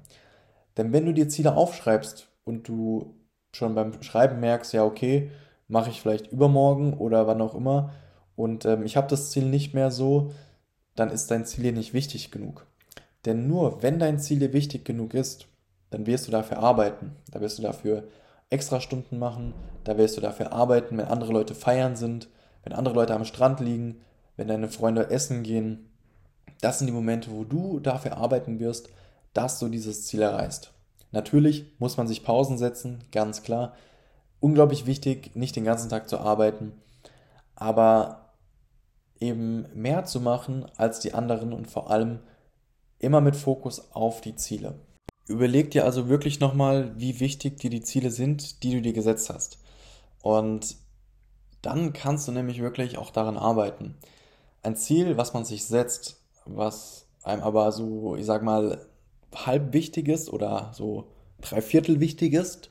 Denn 0.77 0.93
wenn 0.93 1.07
du 1.07 1.15
dir 1.15 1.29
Ziele 1.29 1.55
aufschreibst 1.55 2.27
und 2.43 2.67
du 2.67 3.15
schon 3.53 3.77
beim 3.77 4.03
Schreiben 4.03 4.41
merkst, 4.41 4.73
ja, 4.73 4.85
okay, 4.85 5.31
mache 5.69 5.91
ich 5.91 6.01
vielleicht 6.01 6.33
übermorgen 6.33 6.95
oder 6.95 7.29
wann 7.29 7.41
auch 7.41 7.55
immer, 7.55 7.93
und 8.35 8.65
ähm, 8.65 8.83
ich 8.83 8.97
habe 8.97 9.07
das 9.07 9.31
Ziel 9.31 9.45
nicht 9.45 9.73
mehr 9.73 9.93
so, 9.93 10.33
dann 10.97 11.11
ist 11.11 11.31
dein 11.31 11.47
Ziel 11.47 11.63
dir 11.63 11.73
nicht 11.73 11.95
wichtig 11.95 12.33
genug. 12.33 12.67
Denn 13.25 13.47
nur 13.47 13.85
wenn 13.85 14.01
dein 14.01 14.19
Ziel 14.19 14.41
dir 14.41 14.53
wichtig 14.53 14.85
genug 14.85 15.15
ist, 15.15 15.47
dann 15.91 16.07
wirst 16.07 16.27
du 16.27 16.33
dafür 16.33 16.59
arbeiten. 16.59 17.13
Da 17.31 17.41
wirst 17.41 17.59
du 17.59 17.63
dafür 17.63 18.03
extra 18.53 18.81
Stunden 18.81 19.19
machen, 19.19 19.55
da 19.85 19.97
wirst 19.97 20.17
du 20.17 20.21
dafür 20.21 20.53
arbeiten, 20.53 20.99
wenn 20.99 21.07
andere 21.07 21.33
Leute 21.33 21.55
feiern 21.55 21.97
sind, 21.97 22.29
wenn 22.65 22.73
andere 22.73 22.95
Leute 22.95 23.15
am 23.15 23.25
Strand 23.25 23.61
liegen, 23.61 24.01
wenn 24.37 24.49
deine 24.49 24.69
Freunde 24.69 25.11
essen 25.11 25.43
gehen. 25.43 25.91
Das 26.61 26.79
sind 26.79 26.87
die 26.87 26.93
Momente, 26.93 27.31
wo 27.33 27.45
du 27.45 27.81
dafür 27.81 28.17
arbeiten 28.17 28.61
wirst, 28.61 28.89
dass 29.33 29.59
du 29.59 29.69
dieses 29.69 30.07
Ziel 30.07 30.23
erreichst. 30.23 30.73
Natürlich 31.11 31.73
muss 31.79 31.97
man 31.97 32.07
sich 32.07 32.25
Pausen 32.25 32.59
setzen, 32.59 33.05
ganz 33.11 33.43
klar. 33.43 33.75
Unglaublich 34.41 34.87
wichtig, 34.87 35.35
nicht 35.35 35.57
den 35.57 35.65
ganzen 35.65 35.89
Tag 35.89 36.09
zu 36.09 36.19
arbeiten, 36.19 36.73
aber 37.55 38.35
eben 39.21 39.67
mehr 39.75 40.05
zu 40.05 40.21
machen 40.21 40.67
als 40.77 41.01
die 41.01 41.15
anderen 41.15 41.53
und 41.53 41.71
vor 41.71 41.91
allem 41.91 42.21
immer 42.99 43.21
mit 43.21 43.37
Fokus 43.37 43.93
auf 43.93 44.21
die 44.21 44.37
Ziele. 44.37 44.75
Überleg 45.27 45.71
dir 45.71 45.85
also 45.85 46.09
wirklich 46.09 46.41
nochmal, 46.41 46.93
wie 46.97 47.21
wichtig 47.21 47.59
dir 47.59 47.71
die 47.71 47.83
Ziele 47.83 48.11
sind, 48.11 48.63
die 48.63 48.73
du 48.73 48.83
dir 48.83 48.93
gesetzt 48.93 49.31
hast. 49.31 49.59
Und 50.21 50.77
dann 51.63 51.93
kannst 51.93 52.27
du 52.27 52.33
nämlich 52.33 52.61
wirklich 52.61 52.99
auch 52.99 53.11
daran 53.11 53.37
arbeiten. 53.37 53.97
Ein 54.63 54.77
Ziel, 54.77 55.17
was 55.17 55.33
man 55.33 55.45
sich 55.45 55.65
setzt, 55.65 56.21
was 56.45 57.07
einem 57.23 57.43
aber 57.43 57.71
so, 57.73 58.17
ich 58.17 58.27
sag 58.27 58.43
mal, 58.43 58.87
halb 59.35 59.73
wichtig 59.73 60.09
ist 60.09 60.33
oder 60.33 60.73
so 60.75 61.09
drei 61.41 61.63
Viertel 61.63 62.01
wichtig 62.01 62.35
ist, 62.35 62.71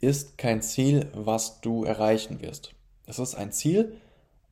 ist 0.00 0.36
kein 0.38 0.62
Ziel, 0.62 1.10
was 1.14 1.60
du 1.60 1.84
erreichen 1.84 2.40
wirst. 2.40 2.74
Es 3.06 3.18
ist 3.18 3.34
ein 3.34 3.52
Ziel, 3.52 3.96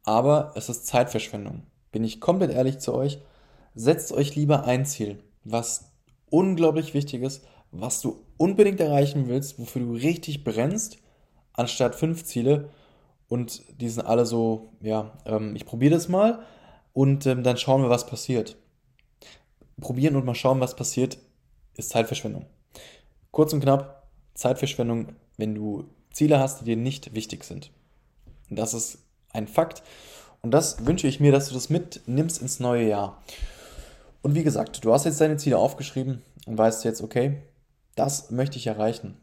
aber 0.04 0.52
es 0.54 0.68
ist 0.68 0.86
Zeitverschwendung. 0.86 1.62
Bin 1.92 2.04
ich 2.04 2.20
komplett 2.20 2.52
ehrlich 2.52 2.78
zu 2.78 2.94
euch, 2.94 3.20
setzt 3.74 4.12
euch 4.12 4.36
lieber 4.36 4.64
ein 4.64 4.86
Ziel, 4.86 5.22
was 5.44 5.89
unglaublich 6.30 6.94
wichtig 6.94 7.22
ist, 7.22 7.44
was 7.72 8.00
du 8.00 8.24
unbedingt 8.36 8.80
erreichen 8.80 9.28
willst, 9.28 9.58
wofür 9.58 9.82
du 9.82 9.92
richtig 9.92 10.44
brennst, 10.44 10.98
anstatt 11.52 11.94
fünf 11.94 12.24
Ziele 12.24 12.70
und 13.28 13.62
die 13.80 13.88
sind 13.88 14.06
alle 14.06 14.26
so, 14.26 14.72
ja, 14.80 15.12
ähm, 15.24 15.54
ich 15.54 15.66
probiere 15.66 15.94
das 15.94 16.08
mal 16.08 16.42
und 16.92 17.26
ähm, 17.26 17.42
dann 17.42 17.56
schauen 17.56 17.82
wir, 17.82 17.90
was 17.90 18.06
passiert. 18.06 18.56
Probieren 19.80 20.16
und 20.16 20.24
mal 20.24 20.34
schauen, 20.34 20.60
was 20.60 20.76
passiert, 20.76 21.18
ist 21.76 21.90
Zeitverschwendung. 21.90 22.46
Kurz 23.30 23.52
und 23.52 23.60
knapp, 23.60 24.08
Zeitverschwendung, 24.34 25.14
wenn 25.36 25.54
du 25.54 25.88
Ziele 26.12 26.38
hast, 26.40 26.60
die 26.60 26.64
dir 26.64 26.76
nicht 26.76 27.14
wichtig 27.14 27.44
sind. 27.44 27.70
Und 28.48 28.58
das 28.58 28.74
ist 28.74 28.98
ein 29.32 29.46
Fakt. 29.46 29.82
Und 30.42 30.50
das 30.50 30.84
wünsche 30.86 31.06
ich 31.06 31.20
mir, 31.20 31.32
dass 31.32 31.48
du 31.48 31.54
das 31.54 31.70
mitnimmst 31.70 32.42
ins 32.42 32.60
neue 32.60 32.88
Jahr. 32.88 33.22
Und 34.22 34.34
wie 34.34 34.44
gesagt, 34.44 34.84
du 34.84 34.92
hast 34.92 35.04
jetzt 35.04 35.20
deine 35.20 35.36
Ziele 35.36 35.58
aufgeschrieben 35.58 36.22
und 36.46 36.58
weißt 36.58 36.84
jetzt, 36.84 37.02
okay, 37.02 37.42
das 37.94 38.30
möchte 38.30 38.58
ich 38.58 38.66
erreichen. 38.66 39.16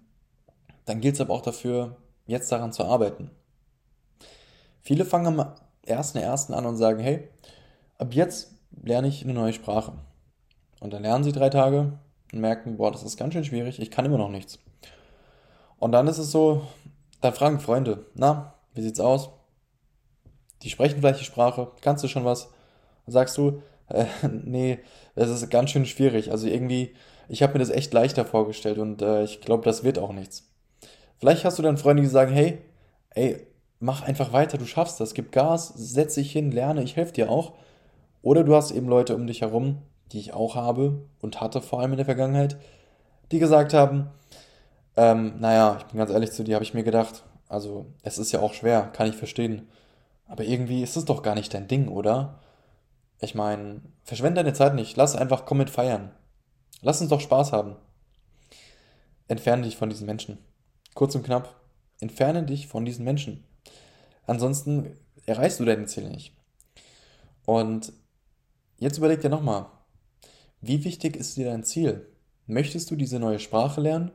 Dann 0.86 1.01
gilt 1.01 1.16
es 1.16 1.22
aber 1.22 1.34
auch 1.34 1.42
dafür, 1.42 1.98
jetzt 2.25 2.51
daran 2.51 2.74
zu 2.74 2.86
arbeiten. 2.86 3.32
Viele 4.82 5.06
fangen 5.06 5.39
am 5.39 5.54
1.1. 5.86 6.54
an 6.54 6.66
und 6.66 6.77
sagen, 6.77 7.00
hey, 7.00 7.30
ab 7.98 8.13
jetzt 8.13 8.54
lerne 8.84 9.08
ich 9.08 9.24
eine 9.24 9.34
neue 9.34 9.54
Sprache. 9.54 9.94
Und 10.80 10.94
dann 10.94 11.04
lernen 11.04 11.24
sie 11.24 11.32
drei 11.32 11.50
Tage 11.50 12.00
und 12.32 12.39
merken, 12.39 12.77
boah, 12.77 12.92
das 12.92 13.04
ist 13.04 13.18
ganz 13.18 13.34
schön 13.34 13.46
schwierig, 13.46 13.80
ich 13.80 13.92
kann 13.92 14.06
immer 14.06 14.18
noch 14.18 14.30
nichts. 14.30 14.60
Und 15.80 15.92
dann 15.92 16.08
ist 16.08 16.18
es 16.18 16.32
so, 16.32 16.68
dann 17.22 17.34
fragen 17.34 17.60
Freunde, 17.60 18.06
na, 18.13 18.54
wie 18.74 18.82
sieht's 18.82 19.00
aus? 19.00 19.30
Die 20.62 20.70
sprechen 20.70 21.00
vielleicht 21.00 21.20
die 21.20 21.25
Sprache, 21.25 21.72
kannst 21.82 22.04
du 22.04 22.08
schon 22.08 22.25
was? 22.25 22.50
Dann 23.06 23.13
sagst 23.13 23.38
du, 23.38 23.62
äh, 23.89 24.06
nee, 24.44 24.79
das 25.15 25.29
ist 25.29 25.50
ganz 25.50 25.72
schön 25.72 25.86
schwierig. 25.86 26.32
Also 26.32 26.48
irgendwie, 26.48 26.94
ich 27.27 27.44
habe 27.44 27.53
mir 27.53 27.60
das 27.60 27.70
echt 27.70 27.94
leichter 27.94 28.25
vorgestellt 28.25 28.77
und 28.77 29.01
äh, 29.01 29.24
ich 29.24 29.41
glaube, 29.41 29.63
das 29.63 29.84
wird 29.84 30.00
auch 30.00 30.13
nichts. 30.13 30.48
Vielleicht 31.20 31.46
hast 31.46 31.58
du 31.58 31.63
dann 31.63 31.77
Freunde, 31.77 32.03
die 32.03 32.10
sagen, 32.10 32.32
hey, 32.32 32.60
ey, 33.12 33.48
mach 33.79 34.03
einfach 34.03 34.34
weiter, 34.34 34.58
du 34.58 34.65
schaffst 34.65 35.00
das, 35.00 35.13
gib 35.13 35.32
Gas, 35.32 35.74
setz 35.75 36.15
dich 36.15 36.32
hin, 36.32 36.51
lerne, 36.51 36.84
ich 36.84 36.96
helfe 36.96 37.13
dir 37.13 37.29
auch. 37.29 37.53
Oder 38.22 38.44
du 38.44 38.56
hast 38.56 38.72
eben 38.72 38.88
Leute 38.88 39.15
um 39.15 39.27
dich 39.27 39.41
herum, 39.41 39.82
die 40.12 40.20
ich 40.20 40.34
auch 40.34 40.56
habe 40.56 41.01
und 41.22 41.41
hatte 41.41 41.62
vor 41.62 41.79
allem 41.79 41.91
in 41.91 41.98
der 41.98 42.06
Vergangenheit, 42.06 42.58
die 43.32 43.39
gesagt 43.39 43.74
haben, 43.74 44.10
ähm, 44.96 45.36
naja, 45.39 45.77
ich 45.79 45.86
bin 45.86 46.00
ganz 46.00 46.12
ehrlich 46.12 46.32
zu 46.32 46.44
dir, 46.44 46.56
habe 46.56 46.63
ich 46.63 46.74
mir 46.74 46.84
gedacht, 46.84 47.24
also 47.50 47.86
es 48.03 48.17
ist 48.17 48.32
ja 48.32 48.39
auch 48.39 48.53
schwer, 48.53 48.89
kann 48.94 49.08
ich 49.08 49.15
verstehen. 49.15 49.67
Aber 50.27 50.44
irgendwie 50.44 50.84
ist 50.84 50.98
es 50.98 51.06
doch 51.06 51.24
gar 51.24 51.36
nicht 51.36 51.53
dein 51.53 51.67
Ding, 51.67 51.88
oder? 51.88 52.39
Ich 53.19 53.36
meine, 53.36 53.81
verschwende 54.03 54.43
deine 54.43 54.53
Zeit 54.53 54.75
nicht, 54.75 54.95
lass 54.95 55.15
einfach 55.15 55.45
komm 55.45 55.57
mit 55.57 55.69
feiern. 55.69 56.12
Lass 56.81 57.01
uns 57.01 57.09
doch 57.09 57.21
Spaß 57.21 57.51
haben. 57.51 57.75
Entferne 59.27 59.63
dich 59.63 59.77
von 59.77 59.89
diesen 59.89 60.05
Menschen. 60.05 60.38
Kurz 60.93 61.15
und 61.15 61.24
knapp, 61.24 61.55
entferne 62.00 62.43
dich 62.43 62.67
von 62.67 62.86
diesen 62.86 63.03
Menschen. 63.03 63.43
Ansonsten 64.25 64.95
erreichst 65.25 65.59
du 65.59 65.65
deine 65.65 65.86
Ziele 65.86 66.09
nicht. 66.09 66.33
Und 67.45 67.91
jetzt 68.77 68.97
überleg 68.97 69.21
dir 69.21 69.29
nochmal, 69.29 69.67
wie 70.62 70.83
wichtig 70.83 71.15
ist 71.15 71.38
dir 71.38 71.45
dein 71.45 71.63
Ziel? 71.63 72.07
Möchtest 72.45 72.91
du 72.91 72.95
diese 72.95 73.19
neue 73.19 73.39
Sprache 73.39 73.81
lernen? 73.81 74.12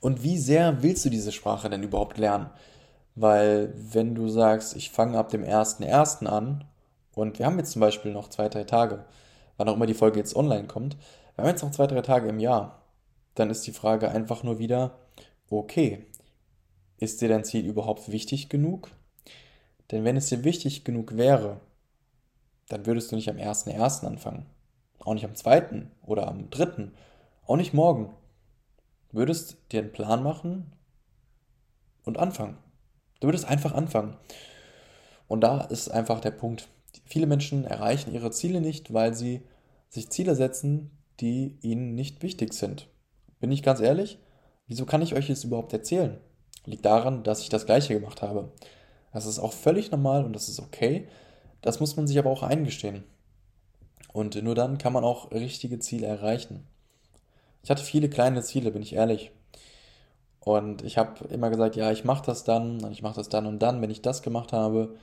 Und 0.00 0.22
wie 0.22 0.38
sehr 0.38 0.82
willst 0.82 1.04
du 1.04 1.10
diese 1.10 1.32
Sprache 1.32 1.70
denn 1.70 1.82
überhaupt 1.82 2.18
lernen? 2.18 2.50
Weil 3.14 3.72
wenn 3.76 4.14
du 4.14 4.28
sagst, 4.28 4.74
ich 4.74 4.90
fange 4.90 5.18
ab 5.18 5.28
dem 5.28 5.44
1.1. 5.44 6.26
an 6.26 6.64
und 7.14 7.38
wir 7.38 7.46
haben 7.46 7.58
jetzt 7.58 7.72
zum 7.72 7.80
Beispiel 7.80 8.12
noch 8.12 8.28
zwei, 8.28 8.48
drei 8.48 8.64
Tage, 8.64 9.04
wann 9.56 9.68
auch 9.68 9.74
immer 9.74 9.86
die 9.86 9.94
Folge 9.94 10.18
jetzt 10.18 10.36
online 10.36 10.66
kommt, 10.66 10.96
wir 11.34 11.44
haben 11.44 11.50
jetzt 11.50 11.62
noch 11.62 11.70
zwei, 11.70 11.86
drei 11.86 12.02
Tage 12.02 12.28
im 12.28 12.38
Jahr, 12.38 12.82
dann 13.34 13.50
ist 13.50 13.66
die 13.66 13.72
Frage 13.72 14.10
einfach 14.10 14.42
nur 14.42 14.58
wieder, 14.58 14.98
okay, 15.50 16.06
ist 16.98 17.20
dir 17.20 17.28
dein 17.28 17.44
Ziel 17.44 17.64
überhaupt 17.64 18.10
wichtig 18.10 18.48
genug? 18.48 18.90
Denn 19.90 20.04
wenn 20.04 20.16
es 20.16 20.28
dir 20.28 20.44
wichtig 20.44 20.84
genug 20.84 21.16
wäre, 21.16 21.60
dann 22.68 22.86
würdest 22.86 23.12
du 23.12 23.16
nicht 23.16 23.28
am 23.28 23.36
1.1. 23.36 24.06
anfangen 24.06 24.46
auch 25.06 25.14
nicht 25.14 25.24
am 25.24 25.34
zweiten 25.34 25.90
oder 26.02 26.28
am 26.28 26.50
dritten, 26.50 26.94
auch 27.46 27.56
nicht 27.56 27.74
morgen. 27.74 28.14
Du 29.10 29.18
würdest 29.18 29.56
dir 29.70 29.80
einen 29.80 29.92
Plan 29.92 30.22
machen 30.22 30.72
und 32.04 32.18
anfangen. 32.18 32.58
Du 33.20 33.28
würdest 33.28 33.44
einfach 33.44 33.72
anfangen. 33.72 34.16
Und 35.28 35.42
da 35.42 35.62
ist 35.62 35.90
einfach 35.90 36.20
der 36.20 36.30
Punkt. 36.30 36.68
Viele 37.04 37.26
Menschen 37.26 37.64
erreichen 37.64 38.12
ihre 38.12 38.30
Ziele 38.30 38.60
nicht, 38.60 38.92
weil 38.92 39.14
sie 39.14 39.42
sich 39.88 40.10
Ziele 40.10 40.34
setzen, 40.34 40.90
die 41.20 41.58
ihnen 41.60 41.94
nicht 41.94 42.22
wichtig 42.22 42.54
sind. 42.54 42.88
Bin 43.40 43.52
ich 43.52 43.62
ganz 43.62 43.80
ehrlich? 43.80 44.18
Wieso 44.66 44.86
kann 44.86 45.02
ich 45.02 45.14
euch 45.14 45.26
das 45.26 45.44
überhaupt 45.44 45.72
erzählen? 45.72 46.18
Liegt 46.64 46.84
daran, 46.84 47.24
dass 47.24 47.40
ich 47.40 47.48
das 47.48 47.66
gleiche 47.66 47.94
gemacht 47.94 48.22
habe. 48.22 48.52
Das 49.12 49.26
ist 49.26 49.38
auch 49.38 49.52
völlig 49.52 49.90
normal 49.90 50.24
und 50.24 50.32
das 50.32 50.48
ist 50.48 50.60
okay. 50.60 51.08
Das 51.60 51.80
muss 51.80 51.96
man 51.96 52.06
sich 52.06 52.18
aber 52.18 52.30
auch 52.30 52.42
eingestehen. 52.42 53.04
Und 54.12 54.40
nur 54.42 54.54
dann 54.54 54.78
kann 54.78 54.92
man 54.92 55.04
auch 55.04 55.30
richtige 55.32 55.78
Ziele 55.78 56.06
erreichen. 56.06 56.66
Ich 57.62 57.70
hatte 57.70 57.82
viele 57.82 58.08
kleine 58.08 58.42
Ziele, 58.42 58.70
bin 58.70 58.82
ich 58.82 58.94
ehrlich. 58.94 59.30
Und 60.40 60.82
ich 60.82 60.98
habe 60.98 61.24
immer 61.28 61.50
gesagt, 61.50 61.76
ja, 61.76 61.92
ich 61.92 62.04
mache 62.04 62.26
das 62.26 62.44
dann 62.44 62.82
und 62.82 62.92
ich 62.92 63.02
mache 63.02 63.14
das 63.14 63.28
dann 63.28 63.46
und 63.46 63.60
dann, 63.60 63.80
wenn 63.80 63.90
ich 63.90 64.02
das 64.02 64.22
gemacht 64.22 64.52
habe. 64.52 64.96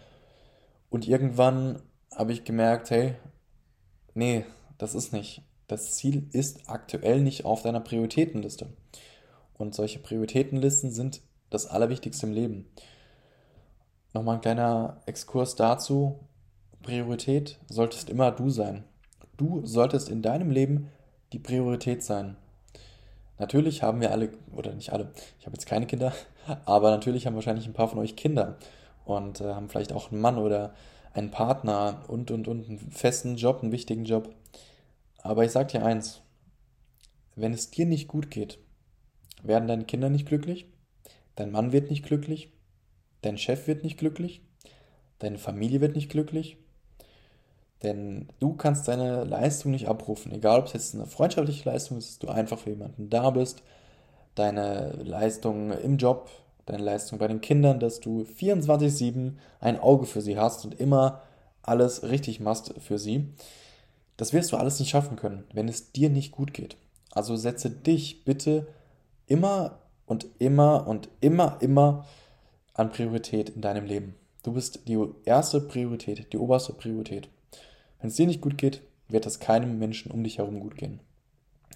Und 0.90 1.08
irgendwann 1.08 1.82
habe 2.16 2.34
ich 2.34 2.44
gemerkt, 2.44 2.90
hey, 2.90 3.16
nee, 4.14 4.46
das 4.78 4.96
ist 4.96 5.14
nicht. 5.14 5.44
Das 5.68 5.92
Ziel 5.96 6.28
ist 6.32 6.70
aktuell 6.70 7.22
nicht 7.22 7.46
auf 7.46 7.62
deiner 7.62 7.80
Prioritätenliste. 7.80 8.68
Und 9.58 9.76
solche 9.76 10.00
Prioritätenlisten 10.00 10.92
sind 10.92 11.22
das 11.50 11.68
Allerwichtigste 11.68 12.26
im 12.26 12.34
Leben. 12.34 12.66
Nochmal 14.14 14.36
ein 14.36 14.42
kleiner 14.42 15.02
Exkurs 15.06 15.56
dazu. 15.56 16.20
Priorität 16.82 17.60
solltest 17.70 18.10
immer 18.10 18.32
du 18.32 18.50
sein. 18.50 18.84
Du 19.38 19.66
solltest 19.66 20.10
in 20.10 20.22
deinem 20.22 20.50
Leben 20.50 20.90
die 21.34 21.40
Priorität 21.40 22.04
sein. 22.04 22.36
Natürlich 23.38 23.84
haben 23.84 24.02
wir 24.02 24.12
alle, 24.12 24.32
oder 24.54 24.74
nicht 24.74 24.92
alle, 24.92 25.12
ich 25.40 25.46
habe 25.46 25.56
jetzt 25.56 25.66
keine 25.66 25.86
Kinder, 25.86 26.14
aber 26.66 26.90
natürlich 26.90 27.26
haben 27.26 27.36
wahrscheinlich 27.36 27.68
ein 27.68 27.74
paar 27.74 27.88
von 27.88 28.00
euch 28.00 28.16
Kinder 28.16 28.58
und 29.10 29.42
äh, 29.42 29.54
haben 29.54 29.70
vielleicht 29.70 29.94
auch 29.94 30.12
einen 30.12 30.22
Mann 30.22 30.38
oder 30.38 30.74
einen 31.14 31.32
Partner 31.32 32.04
und, 32.08 32.32
und, 32.32 32.48
und 32.48 32.70
einen 32.70 32.80
festen 32.92 33.36
Job, 33.36 33.62
einen 33.62 33.72
wichtigen 33.72 34.06
Job. 34.06 34.34
Aber 35.22 35.44
ich 35.44 35.52
sage 35.52 35.72
dir 35.72 35.86
eins, 35.86 36.22
wenn 37.36 37.54
es 37.54 37.72
dir 37.72 37.86
nicht 37.86 38.08
gut 38.08 38.32
geht, 38.32 38.60
werden 39.44 39.68
deine 39.68 39.86
Kinder 39.86 40.10
nicht 40.10 40.28
glücklich, 40.28 40.68
dein 41.36 41.52
Mann 41.52 41.72
wird 41.72 41.90
nicht 41.90 42.06
glücklich, 42.06 42.52
dein 43.22 43.38
Chef 43.38 43.68
wird 43.68 43.84
nicht 43.84 43.98
glücklich, 43.98 44.42
deine 45.20 45.38
Familie 45.38 45.82
wird 45.82 45.96
nicht 45.96 46.10
glücklich 46.10 46.58
denn 47.84 48.28
du 48.40 48.54
kannst 48.54 48.88
deine 48.88 49.24
Leistung 49.24 49.72
nicht 49.72 49.88
abrufen, 49.88 50.32
egal 50.32 50.60
ob 50.60 50.66
es 50.66 50.74
jetzt 50.74 50.96
eine 50.96 51.06
freundschaftliche 51.06 51.70
Leistung 51.70 51.98
ist, 51.98 52.10
dass 52.10 52.20
du 52.20 52.28
einfach 52.28 52.60
für 52.60 52.72
jemanden 52.72 53.10
da 53.10 53.30
bist, 53.30 53.64
deine 54.36 54.92
Leistung 55.04 55.72
im 55.72 55.98
Job, 55.98 56.30
deine 56.70 56.84
Leistung 56.84 57.20
bei 57.20 57.28
den 57.28 57.42
Kindern, 57.42 57.80
dass 57.80 58.00
du 58.00 58.24
24-7 58.24 59.34
ein 59.60 59.80
Auge 59.80 60.06
für 60.06 60.22
sie 60.22 60.38
hast 60.38 60.66
und 60.66 60.80
immer 60.80 61.22
alles 61.62 62.04
richtig 62.04 62.40
machst 62.40 62.74
für 62.80 62.98
sie. 62.98 63.34
Das 64.18 64.34
wirst 64.34 64.52
du 64.52 64.58
alles 64.58 64.80
nicht 64.80 64.90
schaffen 64.90 65.16
können, 65.16 65.46
wenn 65.54 65.68
es 65.68 65.92
dir 65.92 66.10
nicht 66.10 66.32
gut 66.32 66.54
geht. 66.54 66.78
Also 67.12 67.36
setze 67.36 67.70
dich 67.70 68.26
bitte 68.26 68.68
immer 69.28 69.80
und 70.06 70.28
immer 70.40 70.88
und 70.88 71.10
immer, 71.22 71.58
immer 71.62 72.06
an 72.74 72.92
Priorität 72.92 73.50
in 73.50 73.62
deinem 73.62 73.86
Leben. 73.86 74.16
Du 74.44 74.54
bist 74.54 74.88
die 74.88 74.98
erste 75.26 75.62
Priorität, 75.62 76.32
die 76.34 76.38
oberste 76.38 76.74
Priorität. 76.74 77.30
Wenn 78.00 78.10
es 78.10 78.16
dir 78.16 78.28
nicht 78.28 78.42
gut 78.42 78.58
geht, 78.58 78.82
wird 79.08 79.26
das 79.26 79.40
keinem 79.40 79.80
Menschen 79.80 80.12
um 80.12 80.24
dich 80.24 80.38
herum 80.38 80.60
gut 80.60 80.76
gehen. 80.76 81.00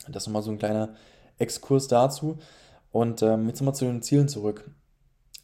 Das 0.08 0.24
ist 0.24 0.28
nochmal 0.28 0.44
so 0.44 0.52
ein 0.52 0.60
kleiner 0.60 0.96
Exkurs 1.38 1.88
dazu. 1.88 2.38
Und 2.92 3.22
ähm, 3.22 3.48
jetzt 3.48 3.60
nochmal 3.60 3.76
zu 3.76 3.86
den 3.86 4.02
Zielen 4.02 4.30
zurück. 4.30 4.70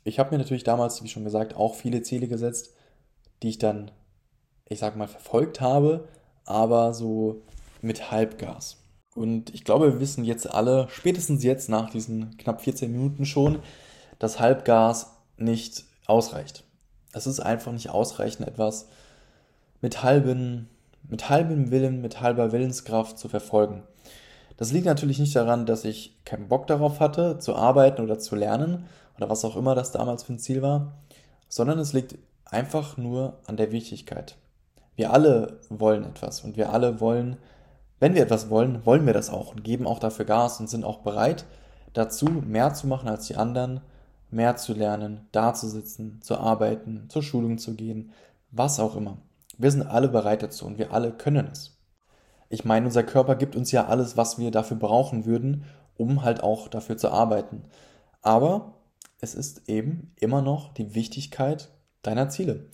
Ich 0.03 0.19
habe 0.19 0.31
mir 0.31 0.37
natürlich 0.37 0.63
damals, 0.63 1.03
wie 1.03 1.09
schon 1.09 1.23
gesagt, 1.23 1.55
auch 1.55 1.75
viele 1.75 2.01
Ziele 2.01 2.27
gesetzt, 2.27 2.73
die 3.43 3.49
ich 3.49 3.57
dann, 3.57 3.91
ich 4.67 4.79
sag 4.79 4.95
mal, 4.95 5.07
verfolgt 5.07 5.61
habe, 5.61 6.07
aber 6.45 6.93
so 6.93 7.41
mit 7.81 8.11
Halbgas. 8.11 8.77
Und 9.15 9.53
ich 9.53 9.63
glaube, 9.63 9.93
wir 9.93 9.99
wissen 9.99 10.23
jetzt 10.23 10.49
alle, 10.49 10.87
spätestens 10.89 11.43
jetzt 11.43 11.69
nach 11.69 11.89
diesen 11.89 12.37
knapp 12.37 12.61
14 12.61 12.91
Minuten 12.91 13.25
schon, 13.25 13.59
dass 14.17 14.39
Halbgas 14.39 15.17
nicht 15.37 15.85
ausreicht. 16.05 16.63
Es 17.13 17.27
ist 17.27 17.39
einfach 17.39 17.71
nicht 17.71 17.89
ausreichend, 17.89 18.47
etwas 18.47 18.87
mit, 19.81 20.03
halben, 20.03 20.69
mit 21.07 21.29
halbem 21.29 21.71
Willen, 21.71 22.01
mit 22.01 22.21
halber 22.21 22.51
Willenskraft 22.51 23.17
zu 23.17 23.29
verfolgen. 23.29 23.83
Das 24.57 24.71
liegt 24.71 24.85
natürlich 24.85 25.19
nicht 25.19 25.35
daran, 25.35 25.65
dass 25.65 25.85
ich 25.85 26.17
keinen 26.25 26.49
Bock 26.49 26.67
darauf 26.67 26.99
hatte, 26.99 27.39
zu 27.39 27.55
arbeiten 27.55 28.01
oder 28.01 28.19
zu 28.19 28.35
lernen 28.35 28.85
oder 29.19 29.29
was 29.29 29.43
auch 29.43 29.57
immer 29.57 29.75
das 29.75 29.91
damals 29.91 30.23
für 30.23 30.33
ein 30.33 30.39
Ziel 30.39 30.61
war, 30.61 30.93
sondern 31.49 31.77
es 31.77 31.93
liegt 31.93 32.17
einfach 32.45 32.95
nur 32.95 33.39
an 33.45 33.57
der 33.57 33.71
Wichtigkeit. 33.71 34.37
Wir 34.95 35.11
alle 35.11 35.59
wollen 35.69 36.05
etwas 36.05 36.41
und 36.41 36.55
wir 36.55 36.71
alle 36.71 36.99
wollen, 37.01 37.37
wenn 37.99 38.15
wir 38.15 38.23
etwas 38.23 38.49
wollen, 38.49 38.85
wollen 38.85 39.05
wir 39.05 39.13
das 39.13 39.29
auch 39.29 39.51
und 39.51 39.63
geben 39.63 39.85
auch 39.85 39.99
dafür 39.99 40.25
Gas 40.25 40.59
und 40.59 40.69
sind 40.69 40.85
auch 40.85 40.99
bereit 40.99 41.45
dazu, 41.93 42.25
mehr 42.25 42.73
zu 42.73 42.87
machen 42.87 43.09
als 43.09 43.27
die 43.27 43.35
anderen, 43.35 43.81
mehr 44.31 44.55
zu 44.55 44.73
lernen, 44.73 45.27
da 45.31 45.53
zu 45.53 45.67
sitzen, 45.67 46.21
zu 46.21 46.37
arbeiten, 46.37 47.07
zur 47.09 47.23
Schulung 47.23 47.57
zu 47.57 47.75
gehen, 47.75 48.11
was 48.51 48.79
auch 48.79 48.95
immer. 48.95 49.17
Wir 49.57 49.71
sind 49.71 49.83
alle 49.83 50.07
bereit 50.07 50.43
dazu 50.43 50.65
und 50.65 50.77
wir 50.77 50.93
alle 50.93 51.11
können 51.11 51.49
es. 51.51 51.77
Ich 52.47 52.63
meine, 52.63 52.85
unser 52.85 53.03
Körper 53.03 53.35
gibt 53.35 53.55
uns 53.55 53.71
ja 53.71 53.87
alles, 53.87 54.15
was 54.15 54.39
wir 54.39 54.49
dafür 54.49 54.77
brauchen 54.77 55.25
würden, 55.25 55.65
um 55.97 56.23
halt 56.23 56.41
auch 56.41 56.69
dafür 56.69 56.97
zu 56.97 57.11
arbeiten. 57.11 57.63
Aber 58.21 58.78
es 59.21 59.35
ist 59.35 59.67
eben 59.69 60.13
immer 60.15 60.41
noch 60.41 60.73
die 60.73 60.95
Wichtigkeit 60.95 61.69
deiner 62.01 62.29
Ziele. 62.29 62.69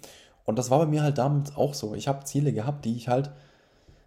Und 0.45 0.59
das 0.59 0.69
war 0.69 0.79
bei 0.79 0.85
mir 0.85 1.01
halt 1.01 1.17
damals 1.17 1.55
auch 1.55 1.73
so. 1.73 1.95
Ich 1.95 2.07
habe 2.07 2.25
Ziele 2.25 2.53
gehabt, 2.53 2.85
die 2.85 2.95
ich 2.95 3.07
halt, 3.07 3.31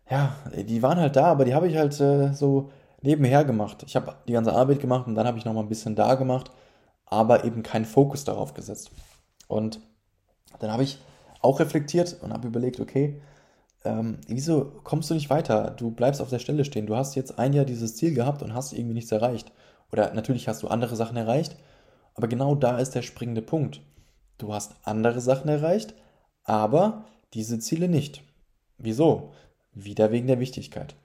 ja, 0.09 0.37
die 0.55 0.83
waren 0.83 0.99
halt 0.99 1.17
da, 1.17 1.27
aber 1.27 1.45
die 1.45 1.55
habe 1.55 1.69
ich 1.69 1.77
halt 1.77 1.99
äh, 2.01 2.33
so 2.33 2.71
nebenher 3.03 3.45
gemacht. 3.45 3.83
Ich 3.87 3.97
habe 3.97 4.15
die 4.29 4.33
ganze 4.33 4.53
Arbeit 4.53 4.81
gemacht 4.81 5.07
und 5.07 5.15
dann 5.15 5.27
habe 5.27 5.39
ich 5.39 5.45
noch 5.45 5.53
mal 5.53 5.63
ein 5.63 5.69
bisschen 5.69 5.97
da 5.97 6.15
gemacht, 6.15 6.51
aber 7.07 7.45
eben 7.45 7.63
keinen 7.63 7.85
Fokus 7.85 8.25
darauf 8.25 8.55
gesetzt. 8.55 8.91
Und 9.49 9.81
dann 10.61 10.71
habe 10.73 10.85
ich 10.85 10.99
auch 11.41 11.61
reflektiert 11.61 12.17
und 12.23 12.33
habe 12.33 12.49
überlegt, 12.49 12.81
okay, 12.81 13.21
ähm, 13.85 14.19
wieso 14.27 14.65
kommst 14.85 15.11
du 15.11 15.15
nicht 15.15 15.31
weiter? 15.31 15.71
Du 15.77 15.91
bleibst 15.91 16.21
auf 16.21 16.31
der 16.31 16.41
Stelle 16.41 16.65
stehen. 16.65 16.87
Du 16.87 16.97
hast 16.97 17.15
jetzt 17.15 17.39
ein 17.39 17.53
Jahr 17.53 17.65
dieses 17.65 17.97
Ziel 17.97 18.15
gehabt 18.15 18.43
und 18.43 18.55
hast 18.55 18.73
irgendwie 18.73 18.95
nichts 18.95 19.13
erreicht. 19.13 19.53
Oder 19.93 20.13
natürlich 20.15 20.49
hast 20.49 20.63
du 20.63 20.69
andere 20.69 20.97
Sachen 20.97 21.17
erreicht, 21.17 21.57
aber 22.19 22.27
genau 22.27 22.57
da 22.57 22.79
ist 22.79 22.97
der 22.97 23.03
springende 23.03 23.43
Punkt. 23.43 23.81
Du 24.39 24.53
hast 24.53 24.75
andere 24.83 25.21
Sachen 25.21 25.49
erreicht, 25.49 25.95
aber 26.43 27.05
diese 27.33 27.61
Ziele 27.61 27.89
nicht. 27.89 28.25
Wieso? 28.77 29.35
Wieder 29.73 30.11
wegen 30.11 30.27
der 30.27 30.41
Wichtigkeit. 30.41 30.97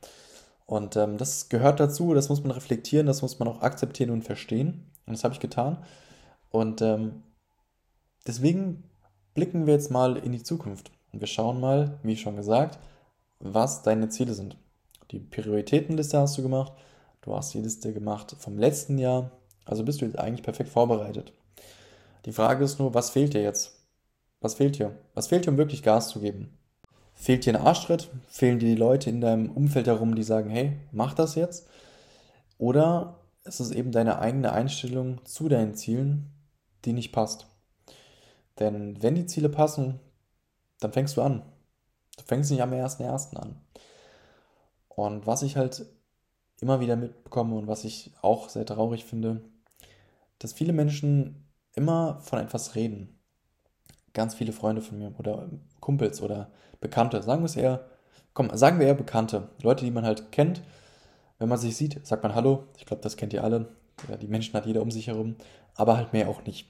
Und 0.66 0.96
ähm, 0.96 1.20
das 1.20 1.50
gehört 1.50 1.80
dazu, 1.80 2.16
das 2.16 2.30
muss 2.30 2.42
man 2.42 2.50
reflektieren, 2.50 3.06
das 3.06 3.22
muss 3.22 3.38
man 3.38 3.48
auch 3.48 3.62
akzeptieren 3.62 4.10
und 4.10 4.24
verstehen. 4.24 4.90
Und 5.06 5.14
das 5.14 5.24
habe 5.24 5.36
ich 5.36 5.40
getan. 5.40 5.78
Und 6.50 6.82
ähm, 6.82 7.22
deswegen 8.26 8.84
blicken 9.36 9.68
wir 9.68 9.76
jetzt 9.76 9.92
mal 9.92 10.18
in 10.18 10.32
die 10.32 10.42
Zukunft. 10.42 10.90
Und 11.12 11.20
wir 11.20 11.28
schauen 11.28 11.60
mal, 11.60 12.00
wie 12.02 12.18
schon 12.18 12.38
gesagt, 12.38 12.80
was 13.38 13.84
deine 13.84 14.10
Ziele 14.10 14.34
sind. 14.34 14.58
Die 15.12 15.20
Prioritätenliste 15.20 16.18
hast 16.18 16.40
du 16.40 16.42
gemacht. 16.42 16.74
Du 17.22 17.36
hast 17.36 17.54
die 17.54 17.62
Liste 17.62 17.94
gemacht 17.94 18.36
vom 18.40 18.58
letzten 18.58 18.98
Jahr. 18.98 19.30
Also 19.66 19.84
bist 19.84 20.02
du 20.02 20.06
jetzt 20.06 20.20
eigentlich 20.20 20.44
perfekt 20.44 20.70
vorbereitet. 20.70 21.34
Die 22.26 22.34
Frage 22.34 22.64
ist 22.64 22.80
nur, 22.80 22.94
was 22.94 23.10
fehlt 23.10 23.34
dir 23.34 23.42
jetzt? 23.42 23.74
Was 24.42 24.56
fehlt 24.56 24.78
dir? 24.78 24.98
Was 25.14 25.28
fehlt 25.28 25.46
dir, 25.46 25.52
um 25.52 25.58
wirklich 25.58 25.84
Gas 25.84 26.10
zu 26.10 26.20
geben? 26.20 26.58
Fehlt 27.14 27.46
dir 27.46 27.56
ein 27.56 27.66
Arschtritt? 27.66 28.10
Fehlen 28.28 28.60
dir 28.60 28.68
die 28.68 28.76
Leute 28.76 29.10
in 29.10 29.22
deinem 29.22 29.50
Umfeld 29.52 29.88
herum, 29.88 30.16
die 30.16 30.24
sagen, 30.24 30.50
hey, 30.50 30.78
mach 30.92 31.14
das 31.14 31.36
jetzt? 31.36 31.68
Oder 32.58 33.20
ist 33.44 33.60
es 33.60 33.72
eben 33.72 33.92
deine 33.92 34.20
eigene 34.20 34.52
Einstellung 34.52 35.24
zu 35.26 35.48
deinen 35.50 35.76
Zielen, 35.76 36.32
die 36.86 36.94
nicht 36.94 37.12
passt? 37.12 37.48
Denn 38.60 39.02
wenn 39.02 39.16
die 39.16 39.26
Ziele 39.26 39.50
passen, 39.50 40.00
dann 40.80 40.94
fängst 40.94 41.18
du 41.18 41.22
an. 41.22 41.42
Du 42.18 42.24
fängst 42.26 42.52
nicht 42.52 42.62
am 42.62 42.72
1.1. 42.72 43.36
an. 43.38 43.62
Und 44.90 45.26
was 45.26 45.42
ich 45.42 45.58
halt 45.58 45.86
immer 46.62 46.80
wieder 46.80 46.96
mitbekomme 46.96 47.56
und 47.56 47.68
was 47.68 47.84
ich 47.84 48.12
auch 48.22 48.50
sehr 48.50 48.66
traurig 48.66 49.06
finde, 49.06 49.42
dass 50.40 50.54
viele 50.54 50.74
Menschen 50.74 51.48
immer 51.76 52.20
von 52.22 52.40
etwas 52.40 52.76
reden. 52.76 53.20
Ganz 54.14 54.36
viele 54.36 54.54
Freunde 54.54 54.82
von 54.82 54.98
mir 54.98 55.14
oder 55.18 55.50
Kumpels 55.80 56.22
oder 56.22 56.52
Bekannte, 56.82 57.24
sagen 57.24 57.42
wir 57.42 57.46
es 57.46 57.56
eher, 57.56 57.86
komm, 58.34 58.56
sagen 58.56 58.80
wir 58.80 58.88
eher 58.88 58.94
Bekannte, 58.94 59.50
Leute, 59.62 59.86
die 59.86 59.92
man 59.92 60.06
halt 60.06 60.32
kennt. 60.32 60.62
Wenn 61.40 61.50
man 61.50 61.58
sich 61.58 61.76
sieht, 61.76 62.06
sagt 62.06 62.24
man 62.24 62.36
Hallo. 62.36 62.66
Ich 62.78 62.86
glaube, 62.86 63.02
das 63.02 63.18
kennt 63.18 63.34
ihr 63.34 63.44
alle. 63.44 63.70
Ja, 64.10 64.18
die 64.18 64.28
Menschen 64.28 64.54
hat 64.54 64.66
jeder 64.66 64.82
um 64.82 64.92
sich 64.92 65.08
herum, 65.08 65.36
aber 65.76 65.98
halt 65.98 66.14
mehr 66.14 66.30
auch 66.30 66.46
nicht. 66.46 66.70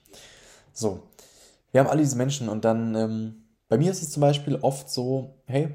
So, 0.72 1.02
wir 1.72 1.80
haben 1.80 1.88
alle 1.88 2.02
diese 2.02 2.16
Menschen 2.16 2.48
und 2.48 2.64
dann, 2.64 2.94
ähm, 2.94 3.44
bei 3.68 3.78
mir 3.78 3.90
ist 3.90 4.02
es 4.02 4.10
zum 4.10 4.20
Beispiel 4.20 4.56
oft 4.56 4.90
so, 4.90 5.42
hey, 5.46 5.74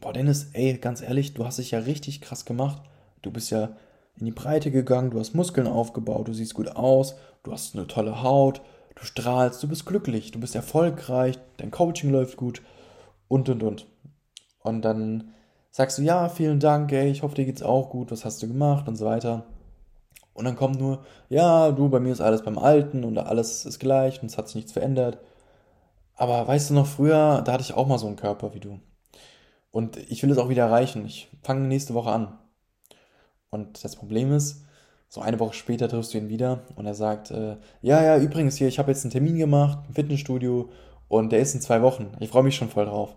boah 0.00 0.12
Dennis, 0.12 0.50
ey, 0.52 0.78
ganz 0.78 1.02
ehrlich, 1.02 1.34
du 1.34 1.44
hast 1.44 1.58
dich 1.58 1.72
ja 1.72 1.80
richtig 1.80 2.20
krass 2.20 2.44
gemacht. 2.44 2.82
Du 3.22 3.30
bist 3.30 3.50
ja 3.50 3.76
in 4.20 4.26
die 4.26 4.32
Breite 4.32 4.70
gegangen, 4.70 5.10
du 5.10 5.18
hast 5.18 5.34
Muskeln 5.34 5.66
aufgebaut, 5.66 6.28
du 6.28 6.32
siehst 6.32 6.54
gut 6.54 6.76
aus, 6.76 7.16
du 7.42 7.52
hast 7.52 7.74
eine 7.74 7.86
tolle 7.86 8.22
Haut, 8.22 8.60
du 8.94 9.04
strahlst, 9.04 9.62
du 9.62 9.68
bist 9.68 9.86
glücklich, 9.86 10.30
du 10.30 10.40
bist 10.40 10.54
erfolgreich, 10.54 11.38
dein 11.56 11.70
Coaching 11.70 12.10
läuft 12.10 12.36
gut 12.36 12.62
und 13.28 13.48
und 13.48 13.62
und. 13.62 13.86
Und 14.62 14.82
dann 14.82 15.32
sagst 15.70 15.98
du, 15.98 16.02
ja, 16.02 16.28
vielen 16.28 16.60
Dank, 16.60 16.92
ey, 16.92 17.10
ich 17.10 17.22
hoffe, 17.22 17.34
dir 17.34 17.44
geht's 17.44 17.62
auch 17.62 17.90
gut, 17.90 18.10
was 18.10 18.24
hast 18.24 18.42
du 18.42 18.48
gemacht 18.48 18.88
und 18.88 18.96
so 18.96 19.06
weiter. 19.06 19.46
Und 20.34 20.44
dann 20.44 20.56
kommt 20.56 20.78
nur, 20.78 21.04
ja, 21.28 21.70
du, 21.72 21.88
bei 21.88 22.00
mir 22.00 22.12
ist 22.12 22.20
alles 22.20 22.42
beim 22.42 22.58
Alten 22.58 23.04
und 23.04 23.18
alles 23.18 23.66
ist 23.66 23.78
gleich 23.78 24.22
und 24.22 24.30
es 24.30 24.38
hat 24.38 24.48
sich 24.48 24.56
nichts 24.56 24.72
verändert. 24.72 25.18
Aber 26.14 26.46
weißt 26.46 26.70
du 26.70 26.74
noch, 26.74 26.86
früher, 26.86 27.42
da 27.42 27.52
hatte 27.52 27.62
ich 27.62 27.74
auch 27.74 27.86
mal 27.86 27.98
so 27.98 28.06
einen 28.06 28.16
Körper 28.16 28.54
wie 28.54 28.60
du. 28.60 28.80
Und 29.70 29.96
ich 29.96 30.22
will 30.22 30.30
es 30.30 30.38
auch 30.38 30.48
wieder 30.48 30.64
erreichen. 30.64 31.06
Ich 31.06 31.28
fange 31.42 31.66
nächste 31.66 31.94
Woche 31.94 32.10
an. 32.10 32.38
Und 33.50 33.82
das 33.84 33.96
Problem 33.96 34.32
ist, 34.32 34.64
so 35.08 35.20
eine 35.20 35.40
Woche 35.40 35.54
später 35.54 35.88
triffst 35.88 36.14
du 36.14 36.18
ihn 36.18 36.28
wieder 36.28 36.60
und 36.76 36.86
er 36.86 36.94
sagt, 36.94 37.32
äh, 37.32 37.56
ja, 37.82 38.02
ja, 38.02 38.16
übrigens 38.16 38.56
hier, 38.56 38.68
ich 38.68 38.78
habe 38.78 38.92
jetzt 38.92 39.04
einen 39.04 39.10
Termin 39.10 39.36
gemacht 39.36 39.80
im 39.88 39.94
Fitnessstudio 39.94 40.70
und 41.08 41.32
der 41.32 41.40
ist 41.40 41.54
in 41.54 41.60
zwei 41.60 41.82
Wochen. 41.82 42.12
Ich 42.20 42.30
freue 42.30 42.44
mich 42.44 42.54
schon 42.54 42.68
voll 42.68 42.86
drauf. 42.86 43.16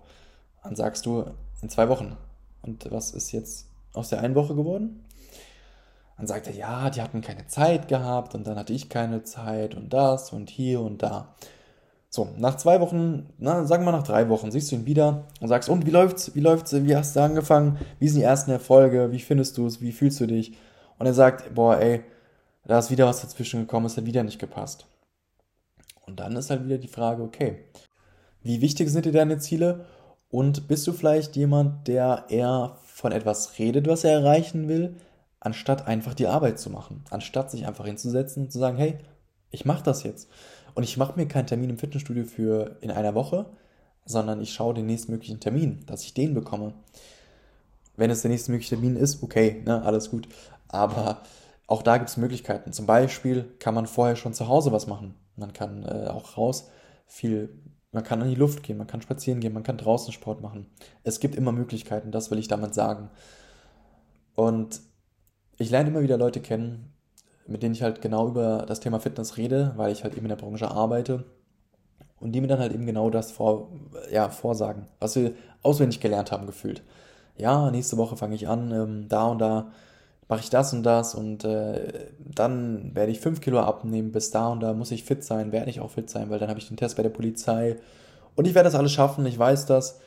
Dann 0.64 0.76
sagst 0.76 1.06
du, 1.06 1.26
in 1.62 1.70
zwei 1.70 1.88
Wochen. 1.90 2.18
Und 2.64 2.92
was 2.92 3.12
ist 3.12 3.32
jetzt 3.32 3.68
aus 3.94 4.10
der 4.10 4.22
einen 4.22 4.34
Woche 4.34 4.56
geworden? 4.56 5.06
Dann 6.18 6.26
sagt 6.26 6.48
er, 6.48 6.54
ja, 6.54 6.90
die 6.90 7.02
hatten 7.02 7.22
keine 7.22 7.46
Zeit 7.48 7.88
gehabt 7.88 8.34
und 8.34 8.48
dann 8.48 8.58
hatte 8.58 8.74
ich 8.74 8.90
keine 8.90 9.24
Zeit 9.24 9.76
und 9.76 9.94
das 9.94 10.32
und 10.32 10.50
hier 10.50 10.82
und 10.82 11.04
da. 11.04 11.36
So, 12.16 12.30
nach 12.38 12.58
zwei 12.58 12.80
Wochen, 12.80 13.34
na, 13.40 13.66
sagen 13.66 13.86
wir 13.86 13.92
nach 13.92 14.04
drei 14.04 14.30
Wochen, 14.30 14.52
siehst 14.52 14.72
du 14.72 14.76
ihn 14.76 14.86
wieder 14.86 15.26
und 15.42 15.48
sagst, 15.48 15.68
und 15.68 15.88
wie 15.88 15.90
läuft's, 15.90 16.36
wie 16.36 16.42
läuft's, 16.42 16.72
wie 16.72 16.96
hast 16.96 17.16
du 17.16 17.22
angefangen, 17.22 17.80
wie 17.98 18.08
sind 18.08 18.20
die 18.20 18.26
ersten 18.26 18.52
Erfolge, 18.52 19.12
wie 19.12 19.20
findest 19.20 19.58
du 19.58 19.66
es, 19.66 19.82
wie 19.82 19.92
fühlst 19.92 20.20
du 20.20 20.28
dich? 20.28 20.56
Und 21.00 21.08
er 21.08 21.16
sagt, 21.16 21.56
boah, 21.56 21.80
ey, 21.80 22.04
da 22.66 22.78
ist 22.78 22.92
wieder 22.92 23.08
was 23.08 23.24
dazwischen 23.24 23.62
gekommen, 23.62 23.88
es 23.88 23.98
hat 23.98 24.06
wieder 24.06 24.22
nicht 24.22 24.38
gepasst. 24.38 24.86
Und 26.06 26.20
dann 26.20 26.36
ist 26.36 26.52
halt 26.52 26.64
wieder 26.64 26.78
die 26.78 26.88
Frage, 26.88 27.24
okay, 27.24 27.64
wie 28.44 28.62
wichtig 28.62 28.92
sind 28.92 29.06
dir 29.06 29.12
deine 29.12 29.40
Ziele? 29.40 29.86
Und 30.30 30.68
bist 30.68 30.86
du 30.86 30.94
vielleicht 30.94 31.36
jemand, 31.36 31.88
der 31.88 32.26
eher 32.30 32.78
von 32.84 33.12
etwas 33.12 33.58
redet, 33.58 33.88
was 33.88 34.04
er 34.04 34.12
erreichen 34.12 34.68
will, 34.68 34.98
anstatt 35.40 35.88
einfach 35.88 36.14
die 36.14 36.28
Arbeit 36.28 36.60
zu 36.60 36.70
machen? 36.70 37.06
Anstatt 37.10 37.50
sich 37.50 37.66
einfach 37.66 37.88
hinzusetzen 37.88 38.44
und 38.44 38.52
zu 38.52 38.60
sagen, 38.60 38.78
hey, 38.78 39.00
ich 39.50 39.66
mache 39.66 39.82
das 39.82 40.04
jetzt. 40.04 40.30
Und 40.76 40.84
ich 40.84 40.98
mache 40.98 41.18
mir 41.18 41.28
keinen 41.28 41.48
Termin 41.48 41.70
im 41.70 41.78
Fitnessstudio 41.78 42.26
für 42.26 42.78
in 42.82 42.92
einer 42.92 43.16
Woche, 43.16 43.46
sondern 44.06 44.42
ich 44.42 44.54
schaue 44.54 44.74
den 44.74 44.86
nächstmöglichen 44.86 45.40
Termin, 45.40 45.86
dass 45.86 46.04
ich 46.04 46.14
den 46.14 46.34
bekomme. 46.34 46.74
Wenn 47.96 48.10
es 48.10 48.22
der 48.22 48.32
nächstmögliche 48.32 48.76
Termin 48.76 48.96
ist, 48.96 49.22
okay, 49.22 49.62
ne, 49.66 49.84
alles 49.84 50.10
gut. 50.10 50.28
Aber 50.68 51.22
auch 51.68 51.84
da 51.84 51.98
gibt 51.98 52.10
es 52.10 52.18
Möglichkeiten. 52.18 52.74
Zum 52.74 52.86
Beispiel 52.86 53.46
kann 53.60 53.76
man 53.76 53.88
vorher 53.88 54.16
schon 54.16 54.34
zu 54.34 54.48
Hause 54.48 54.72
was 54.72 54.88
machen. 54.88 55.16
Man 55.36 55.54
kann 55.54 55.84
äh, 55.84 56.08
auch 56.08 56.38
raus 56.38 56.70
viel, 57.06 57.50
man 57.92 58.04
kann 58.04 58.22
in 58.22 58.30
die 58.30 58.36
Luft 58.36 58.64
gehen, 58.64 58.78
man 58.78 58.88
kann 58.88 59.02
spazieren 59.02 59.40
gehen, 59.40 59.54
man 59.54 59.64
kann 59.64 59.78
draußen 59.78 60.12
Sport 60.12 60.42
machen. 60.42 60.68
Es 61.04 61.20
gibt 61.20 61.36
immer 61.36 61.52
Möglichkeiten, 61.52 62.12
das 62.12 62.32
will 62.32 62.40
ich 62.40 62.48
damit 62.48 62.74
sagen. 62.74 63.10
Und 64.36 64.82
ich 65.58 65.70
lerne 65.70 65.90
immer 65.90 66.02
wieder 66.02 66.18
Leute 66.18 66.42
kennen, 66.42 66.92
mit 67.48 67.64
denen 67.64 67.76
ich 67.76 67.84
halt 67.84 68.02
genau 68.02 68.28
über 68.28 68.66
das 68.68 68.80
Thema 68.80 69.00
Fitness 69.00 69.38
rede, 69.38 69.74
weil 69.76 69.92
ich 69.92 70.04
halt 70.04 70.14
eben 70.14 70.26
in 70.26 70.30
der 70.30 70.36
Branche 70.36 70.70
arbeite. 70.72 71.26
Und 72.20 72.32
die 72.32 72.42
mir 72.42 72.48
dann 72.48 72.60
halt 72.60 72.74
eben 72.74 72.86
genau 72.86 73.10
das 73.10 73.32
vor, 73.32 73.70
ja, 74.12 74.30
vorsagen, 74.30 74.88
was 75.00 75.16
wir 75.16 75.34
auswendig 75.62 76.00
gelernt 76.00 76.32
haben, 76.32 76.46
gefühlt. 76.46 76.82
Ja, 77.38 77.70
nächste 77.72 77.98
Woche 77.98 78.16
fange 78.16 78.36
ich 78.36 78.48
an, 78.48 78.72
ähm, 78.72 79.08
da 79.10 79.28
und 79.28 79.40
da 79.40 79.72
mache 80.30 80.42
ich 80.42 80.50
das 80.50 80.74
und 80.74 80.84
das 80.84 81.16
und 81.16 81.44
äh, 81.44 82.12
dann 82.20 82.96
werde 82.96 83.12
ich 83.12 83.20
5 83.20 83.42
Kilo 83.42 83.60
abnehmen, 83.60 84.12
bis 84.12 84.32
da 84.32 84.48
und 84.50 84.62
da 84.62 84.74
muss 84.74 84.92
ich 84.92 85.04
fit 85.04 85.24
sein, 85.24 85.52
werde 85.52 85.70
ich 85.70 85.80
auch 85.82 85.92
fit 85.92 86.10
sein, 86.10 86.30
weil 86.30 86.40
dann 86.40 86.50
habe 86.50 86.60
ich 86.60 86.68
den 86.68 86.78
Test 86.78 86.96
bei 86.96 87.04
der 87.04 87.10
Polizei 87.10 87.78
und 88.36 88.48
ich 88.48 88.56
werde 88.56 88.68
das 88.68 88.76
alles 88.76 88.92
schaffen, 88.92 89.26
ich 89.26 89.38
weiß 89.38 89.66
das. 89.66 90.00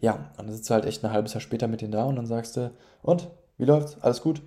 Ja, 0.00 0.14
und 0.38 0.46
dann 0.46 0.52
sitzt 0.52 0.70
du 0.70 0.74
halt 0.74 0.84
echt 0.84 1.04
ein 1.04 1.12
halbes 1.12 1.34
Jahr 1.34 1.40
später 1.40 1.68
mit 1.68 1.80
denen 1.80 1.92
da 1.92 2.04
und 2.04 2.16
dann 2.16 2.26
sagst 2.26 2.56
du, 2.56 2.70
und, 3.02 3.28
wie 3.56 3.64
läuft's? 3.64 3.96
Alles 4.00 4.22
gut? 4.22 4.42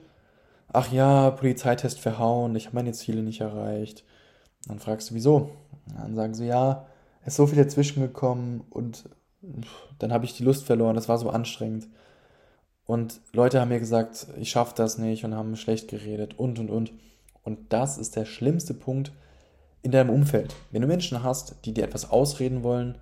Ach 0.73 0.91
ja, 0.91 1.31
Polizeitest 1.31 1.99
verhauen, 1.99 2.55
ich 2.55 2.67
habe 2.67 2.75
meine 2.75 2.93
Ziele 2.93 3.23
nicht 3.23 3.41
erreicht. 3.41 4.03
Dann 4.67 4.79
fragst 4.79 5.09
du, 5.09 5.15
wieso? 5.15 5.51
Dann 5.97 6.15
sagen 6.15 6.33
sie, 6.33 6.47
ja, 6.47 6.85
es 7.21 7.33
ist 7.33 7.37
so 7.37 7.47
viel 7.47 7.61
dazwischen 7.63 8.01
gekommen 8.01 8.63
und 8.69 9.09
dann 9.99 10.13
habe 10.13 10.25
ich 10.25 10.35
die 10.35 10.43
Lust 10.43 10.65
verloren, 10.65 10.95
das 10.95 11.09
war 11.09 11.17
so 11.17 11.29
anstrengend. 11.29 11.87
Und 12.85 13.21
Leute 13.33 13.59
haben 13.59 13.69
mir 13.69 13.79
gesagt, 13.79 14.27
ich 14.39 14.49
schaffe 14.49 14.73
das 14.75 14.97
nicht 14.97 15.23
und 15.23 15.35
haben 15.35 15.55
schlecht 15.55 15.87
geredet 15.87 16.37
und 16.37 16.59
und 16.59 16.69
und. 16.69 16.93
Und 17.43 17.73
das 17.73 17.97
ist 17.97 18.15
der 18.15 18.25
schlimmste 18.25 18.73
Punkt 18.73 19.11
in 19.81 19.91
deinem 19.91 20.09
Umfeld. 20.09 20.55
Wenn 20.71 20.81
du 20.81 20.87
Menschen 20.87 21.23
hast, 21.23 21.55
die 21.65 21.73
dir 21.73 21.83
etwas 21.83 22.09
ausreden 22.11 22.63
wollen, 22.63 22.97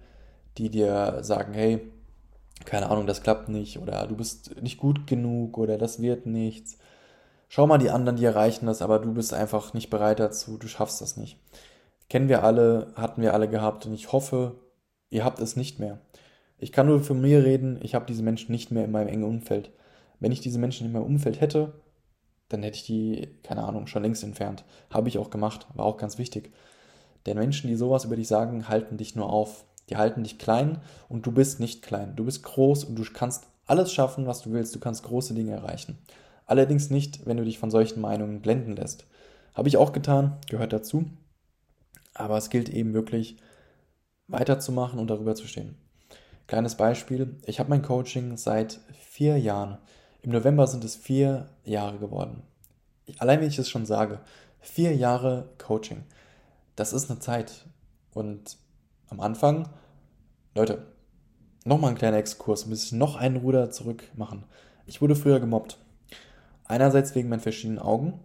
die 0.57 0.69
dir 0.69 1.19
sagen, 1.21 1.53
hey, 1.53 1.81
keine 2.65 2.89
Ahnung, 2.89 3.07
das 3.07 3.23
klappt 3.23 3.49
nicht 3.49 3.79
oder 3.79 4.07
du 4.07 4.15
bist 4.15 4.61
nicht 4.61 4.77
gut 4.77 5.07
genug 5.07 5.57
oder 5.57 5.77
das 5.77 6.01
wird 6.01 6.25
nichts 6.25 6.77
schau 7.49 7.67
mal, 7.67 7.79
die 7.79 7.89
anderen, 7.89 8.15
die 8.15 8.25
erreichen 8.25 8.67
das, 8.67 8.81
aber 8.81 8.99
du 8.99 9.13
bist 9.13 9.33
einfach 9.33 9.73
nicht 9.73 9.89
bereit 9.89 10.19
dazu, 10.19 10.57
du 10.57 10.67
schaffst 10.67 11.01
das 11.01 11.17
nicht. 11.17 11.37
Kennen 12.07 12.29
wir 12.29 12.43
alle, 12.43 12.93
hatten 12.95 13.21
wir 13.21 13.33
alle 13.33 13.49
gehabt 13.49 13.85
und 13.85 13.93
ich 13.93 14.11
hoffe, 14.13 14.55
ihr 15.09 15.25
habt 15.25 15.39
es 15.39 15.55
nicht 15.55 15.79
mehr. 15.79 15.99
Ich 16.57 16.71
kann 16.71 16.87
nur 16.87 17.01
von 17.01 17.19
mir 17.19 17.43
reden, 17.43 17.79
ich 17.81 17.95
habe 17.95 18.05
diese 18.05 18.23
Menschen 18.23 18.51
nicht 18.51 18.71
mehr 18.71 18.85
in 18.85 18.91
meinem 18.91 19.09
engen 19.09 19.23
Umfeld. 19.23 19.71
Wenn 20.19 20.31
ich 20.31 20.41
diese 20.41 20.59
Menschen 20.59 20.87
in 20.87 20.93
meinem 20.93 21.03
Umfeld 21.03 21.41
hätte, 21.41 21.73
dann 22.49 22.63
hätte 22.63 22.77
ich 22.77 22.85
die, 22.85 23.29
keine 23.43 23.63
Ahnung, 23.63 23.87
schon 23.87 24.03
längst 24.03 24.23
entfernt. 24.23 24.63
Habe 24.89 25.07
ich 25.07 25.17
auch 25.17 25.29
gemacht, 25.29 25.67
war 25.75 25.85
auch 25.85 25.97
ganz 25.97 26.17
wichtig. 26.17 26.51
Denn 27.25 27.37
Menschen, 27.37 27.67
die 27.67 27.75
sowas 27.75 28.05
über 28.05 28.15
dich 28.15 28.27
sagen, 28.27 28.67
halten 28.67 28.97
dich 28.97 29.15
nur 29.15 29.31
auf. 29.31 29.65
Die 29.89 29.97
halten 29.97 30.23
dich 30.23 30.37
klein 30.37 30.79
und 31.07 31.25
du 31.25 31.31
bist 31.31 31.59
nicht 31.59 31.81
klein. 31.81 32.15
Du 32.15 32.25
bist 32.25 32.43
groß 32.43 32.83
und 32.83 32.95
du 32.95 33.03
kannst 33.13 33.47
alles 33.65 33.93
schaffen, 33.93 34.25
was 34.25 34.41
du 34.41 34.51
willst. 34.51 34.75
Du 34.75 34.79
kannst 34.79 35.03
große 35.03 35.33
Dinge 35.33 35.51
erreichen. 35.51 35.97
Allerdings 36.49 36.89
nicht, 36.89 37.27
wenn 37.27 37.37
du 37.37 37.45
dich 37.45 37.59
von 37.59 37.69
solchen 37.69 38.01
Meinungen 38.01 38.41
blenden 38.41 38.75
lässt. 38.75 39.05
Habe 39.53 39.67
ich 39.67 39.77
auch 39.77 39.93
getan, 39.93 40.39
gehört 40.49 40.73
dazu. 40.73 41.05
Aber 42.15 42.39
es 42.39 42.49
gilt 42.49 42.69
eben 42.69 42.95
wirklich 42.95 43.37
weiterzumachen 44.27 44.97
und 44.97 45.11
darüber 45.11 45.35
zu 45.35 45.45
stehen. 45.45 45.75
Kleines 46.47 46.73
Beispiel, 46.73 47.37
ich 47.45 47.59
habe 47.59 47.69
mein 47.69 47.83
Coaching 47.83 48.35
seit 48.35 48.79
vier 48.93 49.37
Jahren. 49.37 49.77
Im 50.23 50.31
November 50.31 50.65
sind 50.65 50.83
es 50.83 50.95
vier 50.95 51.51
Jahre 51.65 51.99
geworden. 51.99 52.41
Allein 53.19 53.41
wenn 53.41 53.47
ich 53.47 53.59
es 53.59 53.69
schon 53.69 53.85
sage, 53.85 54.19
vier 54.59 54.95
Jahre 54.95 55.51
Coaching, 55.59 56.03
das 56.75 56.93
ist 56.93 57.11
eine 57.11 57.19
Zeit. 57.19 57.67
Und 58.09 58.57
am 59.07 59.19
Anfang, 59.19 59.69
Leute, 60.55 60.87
nochmal 61.63 61.91
ein 61.91 61.97
kleiner 61.97 62.17
Exkurs, 62.17 62.65
muss 62.65 62.85
ich 62.85 62.91
noch 62.91 63.17
einen 63.17 63.35
Ruder 63.35 63.69
zurück 63.69 64.01
machen. 64.15 64.45
Ich 64.87 64.99
wurde 64.99 65.15
früher 65.15 65.39
gemobbt. 65.39 65.77
Einerseits 66.69 67.15
wegen 67.15 67.29
meinen 67.29 67.41
verschiedenen 67.41 67.79
Augen, 67.79 68.19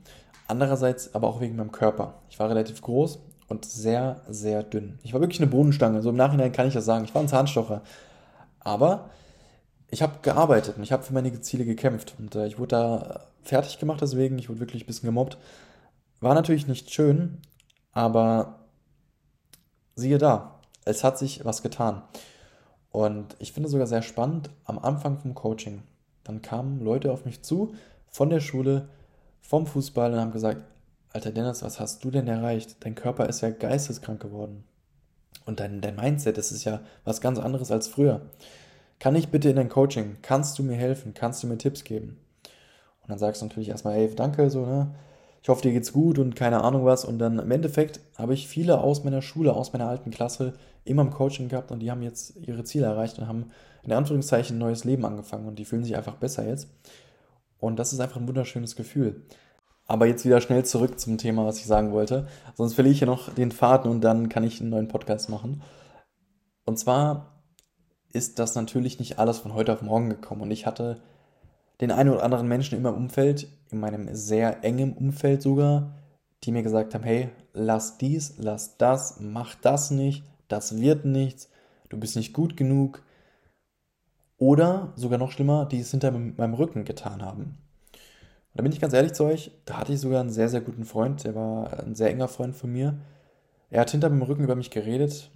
andererseits 0.47 1.15
aber 1.15 1.27
auch 1.29 1.41
wegen 1.41 1.57
meinem 1.57 1.73
Körper. 1.73 2.23
Ich 2.29 2.39
war 2.39 2.49
relativ 2.49 2.83
groß 2.83 3.19
und 3.49 3.65
sehr, 3.65 4.21
sehr 4.29 4.63
dünn. 4.63 4.99
Ich 5.03 5.15
war 5.15 5.21
wirklich 5.21 5.41
eine 5.41 5.51
Bohnenstange. 5.51 6.03
So 6.03 6.11
im 6.11 6.17
Nachhinein 6.17 6.53
kann 6.53 6.69
ich 6.69 6.75
das 6.75 6.85
sagen. 6.85 7.05
Ich 7.05 7.15
war 7.15 7.23
ein 7.23 7.29
Zahnstocher. 7.29 7.83
Aber 8.61 9.11
ich 9.89 10.03
habe 10.03 10.19
gearbeitet 10.21 10.77
und 10.77 10.83
ich 10.83 10.93
habe 10.93 11.03
für 11.03 11.15
meine 11.15 11.41
Ziele 11.41 11.65
gekämpft. 11.65 12.15
Und 12.19 12.35
äh, 12.35 12.47
ich 12.47 12.59
wurde 12.59 12.69
da 12.69 13.21
fertig 13.43 13.79
gemacht 13.79 14.03
deswegen. 14.03 14.39
Ich 14.39 14.51
wurde 14.51 14.61
wirklich 14.61 14.85
ein 14.85 14.87
bisschen 14.87 15.09
gemobbt. 15.09 15.39
War 16.21 16.35
natürlich 16.35 16.67
nicht 16.67 16.93
schön, 16.93 17.39
aber 17.93 18.67
siehe 19.95 20.19
da, 20.19 20.61
es 20.85 21.03
hat 21.03 21.19
sich 21.19 21.45
was 21.47 21.63
getan. 21.63 22.03
Und 22.91 23.37
ich 23.39 23.53
finde 23.53 23.71
sogar 23.71 23.87
sehr 23.87 24.03
spannend, 24.03 24.51
am 24.65 24.79
Anfang 24.79 25.19
vom 25.19 25.35
Coaching, 25.35 25.83
dann 26.25 26.43
kamen 26.43 26.81
Leute 26.81 27.11
auf 27.11 27.25
mich 27.25 27.43
zu, 27.43 27.75
von 28.15 28.31
der 28.31 28.39
Schule, 28.39 28.89
vom 29.41 29.67
Fußball 29.67 30.13
und 30.13 30.21
haben 30.21 30.31
gesagt, 30.31 30.63
Alter 31.13 31.33
Dennis, 31.33 31.65
was 31.65 31.81
hast 31.81 32.05
du 32.05 32.13
denn 32.13 32.29
erreicht? 32.29 32.77
Dein 32.85 32.95
Körper 32.95 33.29
ist 33.29 33.41
ja 33.41 33.51
geisteskrank 33.51 34.23
geworden. 34.23 34.63
Und 35.47 35.59
dein, 35.59 35.81
dein 35.81 35.97
Mindset, 35.97 36.39
das 36.39 36.53
ist 36.53 36.63
ja 36.63 36.81
was 37.03 37.21
ganz 37.21 37.41
anderes 37.41 37.73
als 37.73 37.89
früher. 37.89 38.21
Kann 39.01 39.17
ich 39.17 39.31
bitte 39.31 39.49
in 39.49 39.57
dein 39.57 39.69
Coaching? 39.69 40.19
Kannst 40.23 40.61
du 40.61 40.63
mir 40.63 40.77
helfen? 40.77 41.13
Kannst 41.13 41.43
du 41.43 41.49
mir 41.49 41.59
Tipps 41.59 41.83
geben? 41.83 42.21
Und 43.03 43.11
dann 43.11 43.19
sagst 43.19 43.43
du 43.43 43.47
natürlich 43.47 43.71
erstmal, 43.71 43.95
hey, 43.95 44.09
danke, 44.15 44.49
so, 44.49 44.65
ne? 44.65 44.95
Ich 45.43 45.49
hoffe, 45.49 45.63
dir 45.63 45.73
geht's 45.73 45.93
gut 45.93 46.21
und 46.21 46.37
keine 46.37 46.63
Ahnung 46.63 46.85
was. 46.85 47.05
Und 47.05 47.19
dann 47.19 47.41
im 47.41 47.51
Endeffekt 47.51 47.99
habe 48.17 48.33
ich 48.33 48.47
viele 48.47 48.79
aus 48.79 49.03
meiner 49.03 49.23
Schule, 49.23 49.55
aus 49.55 49.73
meiner 49.73 49.89
alten 49.89 50.13
Klasse 50.13 50.53
immer 50.85 51.03
im 51.03 51.11
Coaching 51.11 51.49
gehabt 51.49 51.73
und 51.73 51.81
die 51.81 51.91
haben 51.91 52.03
jetzt 52.03 52.37
ihre 52.37 52.63
Ziele 52.63 52.87
erreicht 52.87 53.19
und 53.19 53.27
haben 53.27 53.51
in 53.83 53.93
Anführungszeichen 53.93 54.55
ein 54.57 54.61
neues 54.61 54.85
Leben 54.85 55.05
angefangen 55.05 55.49
und 55.49 55.59
die 55.59 55.65
fühlen 55.65 55.83
sich 55.83 55.97
einfach 55.97 56.15
besser 56.15 56.47
jetzt. 56.47 56.69
Und 57.65 57.77
das 57.79 57.93
ist 57.93 58.01
einfach 58.01 58.17
ein 58.17 58.29
wunderschönes 58.29 58.77
Gefühl. 58.77 59.23
Aber 59.87 60.07
jetzt 60.07 60.25
wieder 60.25 60.41
schnell 60.41 60.65
zurück 60.65 60.99
zum 60.99 61.19
Thema, 61.19 61.47
was 61.47 61.59
ich 61.59 61.67
sagen 61.67 61.93
wollte. 61.93 62.27
Sonst 62.55 62.75
verliere 62.75 62.93
ich 62.93 62.99
hier 62.99 63.07
noch 63.07 63.33
den 63.35 63.53
Faden 63.53 63.91
und 63.91 64.03
dann 64.03 64.29
kann 64.29 64.45
ich 64.45 64.61
einen 64.61 64.71
neuen 64.71 64.89
Podcast 64.89 65.29
machen. 65.29 65.63
Und 66.65 66.79
zwar 66.79 67.43
ist 68.13 68.39
das 68.39 68.55
natürlich 68.55 68.99
nicht 68.99 69.19
alles 69.19 69.39
von 69.39 69.55
heute 69.55 69.73
auf 69.73 69.83
morgen 69.83 70.09
gekommen. 70.09 70.43
Und 70.43 70.51
ich 70.51 70.67
hatte 70.67 71.03
den 71.81 71.91
einen 71.91 72.11
oder 72.11 72.23
anderen 72.23 72.49
Menschen 72.49 72.77
in 72.77 72.83
meinem 72.83 72.97
Umfeld, 72.97 73.49
in 73.71 73.81
meinem 73.81 74.15
sehr 74.15 74.65
engen 74.65 74.93
Umfeld 74.95 75.43
sogar, 75.43 75.95
die 76.45 76.53
mir 76.53 76.63
gesagt 76.63 76.95
haben, 76.95 77.05
hey, 77.05 77.31
lass 77.53 77.99
dies, 77.99 78.35
lass 78.39 78.77
das, 78.79 79.19
mach 79.21 79.55
das 79.57 79.91
nicht, 79.91 80.25
das 80.49 80.79
wird 80.81 81.05
nichts, 81.05 81.49
du 81.89 81.99
bist 81.99 82.17
nicht 82.17 82.33
gut 82.33 82.57
genug, 82.57 83.03
oder 84.39 84.93
sogar 84.97 85.19
noch 85.19 85.31
schlimmer, 85.31 85.67
die 85.67 85.81
es 85.81 85.91
hinter 85.91 86.11
meinem 86.11 86.55
Rücken 86.55 86.85
getan 86.85 87.23
haben. 87.23 87.43
Und 87.43 88.59
da 88.59 88.63
bin 88.63 88.73
ich 88.73 88.81
ganz 88.81 88.93
ehrlich 88.93 89.13
zu 89.13 89.25
euch, 89.25 89.51
da 89.65 89.79
hatte 89.79 89.93
ich 89.93 90.01
sogar 90.01 90.21
einen 90.21 90.31
sehr, 90.31 90.49
sehr 90.49 90.61
guten 90.61 90.85
Freund, 90.85 91.25
der 91.25 91.35
war 91.35 91.81
ein 91.81 91.95
sehr 91.95 92.11
enger 92.11 92.29
Freund 92.29 92.55
von 92.55 92.71
mir. 92.71 92.99
Er 93.71 93.81
hat 93.81 93.91
hinter 93.91 94.09
meinem 94.11 94.23
Rücken 94.23 94.45
über 94.45 94.55
mich 94.55 94.71
geredet 94.71 95.31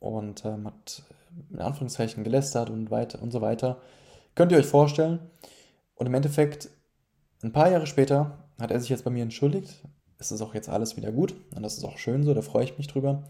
und 0.00 0.44
ähm, 0.44 0.66
hat 0.66 1.02
in 1.50 1.60
Anführungszeichen 1.60 2.24
gelästert 2.24 2.70
und 2.70 2.90
weiter 2.90 3.22
und 3.22 3.32
so 3.32 3.40
weiter. 3.40 3.78
Könnt 4.34 4.52
ihr 4.52 4.58
euch 4.58 4.66
vorstellen? 4.66 5.20
Und 5.94 6.06
im 6.06 6.14
Endeffekt, 6.14 6.68
ein 7.42 7.52
paar 7.52 7.70
Jahre 7.70 7.86
später, 7.86 8.38
hat 8.60 8.70
er 8.70 8.80
sich 8.80 8.88
jetzt 8.88 9.04
bei 9.04 9.10
mir 9.10 9.22
entschuldigt. 9.22 9.82
Es 10.18 10.32
ist 10.32 10.42
auch 10.42 10.54
jetzt 10.54 10.68
alles 10.68 10.96
wieder 10.96 11.12
gut 11.12 11.34
und 11.54 11.62
das 11.62 11.76
ist 11.76 11.84
auch 11.84 11.98
schön 11.98 12.24
so, 12.24 12.34
da 12.34 12.42
freue 12.42 12.64
ich 12.64 12.78
mich 12.78 12.86
drüber. 12.86 13.24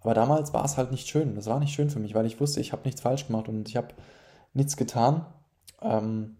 Aber 0.00 0.14
damals 0.14 0.52
war 0.52 0.64
es 0.64 0.76
halt 0.76 0.90
nicht 0.90 1.08
schön. 1.08 1.34
Das 1.34 1.46
war 1.46 1.58
nicht 1.58 1.74
schön 1.74 1.90
für 1.90 1.98
mich, 1.98 2.14
weil 2.14 2.26
ich 2.26 2.40
wusste, 2.40 2.60
ich 2.60 2.72
habe 2.72 2.82
nichts 2.84 3.00
falsch 3.00 3.26
gemacht 3.26 3.48
und 3.48 3.68
ich 3.68 3.76
habe 3.76 3.88
nichts 4.54 4.76
getan. 4.76 5.26
Ähm, 5.82 6.36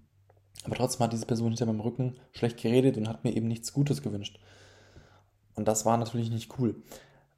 aber 0.65 0.77
trotzdem 0.77 1.05
hat 1.05 1.13
diese 1.13 1.27
Person 1.27 1.49
hinter 1.49 1.67
meinem 1.67 1.81
Rücken 1.81 2.17
schlecht 2.33 2.61
geredet 2.61 2.97
und 2.97 3.09
hat 3.09 3.25
mir 3.25 3.35
eben 3.35 3.49
nichts 3.49 3.73
Gutes 3.73 4.03
gewünscht. 4.03 4.39
Und 5.55 5.67
das 5.67 5.85
war 5.85 5.97
natürlich 5.97 6.31
nicht 6.31 6.59
cool. 6.59 6.83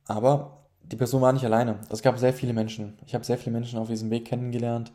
Aber 0.07 0.67
die 0.83 0.97
Person 0.97 1.23
war 1.23 1.33
nicht 1.33 1.45
alleine. 1.45 1.79
Es 1.91 2.03
gab 2.03 2.19
sehr 2.19 2.33
viele 2.33 2.53
Menschen. 2.53 2.99
Ich 3.07 3.15
habe 3.15 3.25
sehr 3.25 3.39
viele 3.39 3.53
Menschen 3.53 3.79
auf 3.79 3.89
diesem 3.89 4.11
Weg 4.11 4.27
kennengelernt. 4.27 4.93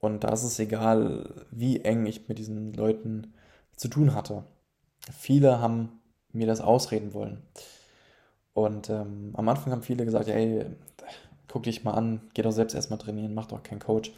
Und 0.00 0.24
da 0.24 0.28
ist 0.28 0.44
es 0.44 0.58
egal, 0.58 1.46
wie 1.50 1.80
eng 1.80 2.06
ich 2.06 2.28
mit 2.28 2.38
diesen 2.38 2.72
Leuten 2.74 3.34
zu 3.76 3.88
tun 3.88 4.14
hatte. 4.14 4.44
Viele 5.12 5.60
haben 5.60 6.00
mir 6.32 6.46
das 6.46 6.60
ausreden 6.60 7.14
wollen. 7.14 7.42
Und 8.56 8.88
ähm, 8.88 9.34
am 9.34 9.50
Anfang 9.50 9.70
haben 9.70 9.82
viele 9.82 10.06
gesagt, 10.06 10.28
ey, 10.28 10.64
guck 11.46 11.64
dich 11.64 11.84
mal 11.84 11.92
an, 11.92 12.22
geh 12.32 12.40
doch 12.40 12.52
selbst 12.52 12.72
erstmal 12.72 12.98
trainieren, 12.98 13.34
mach 13.34 13.44
doch 13.44 13.62
keinen 13.62 13.80
Coach. 13.80 14.12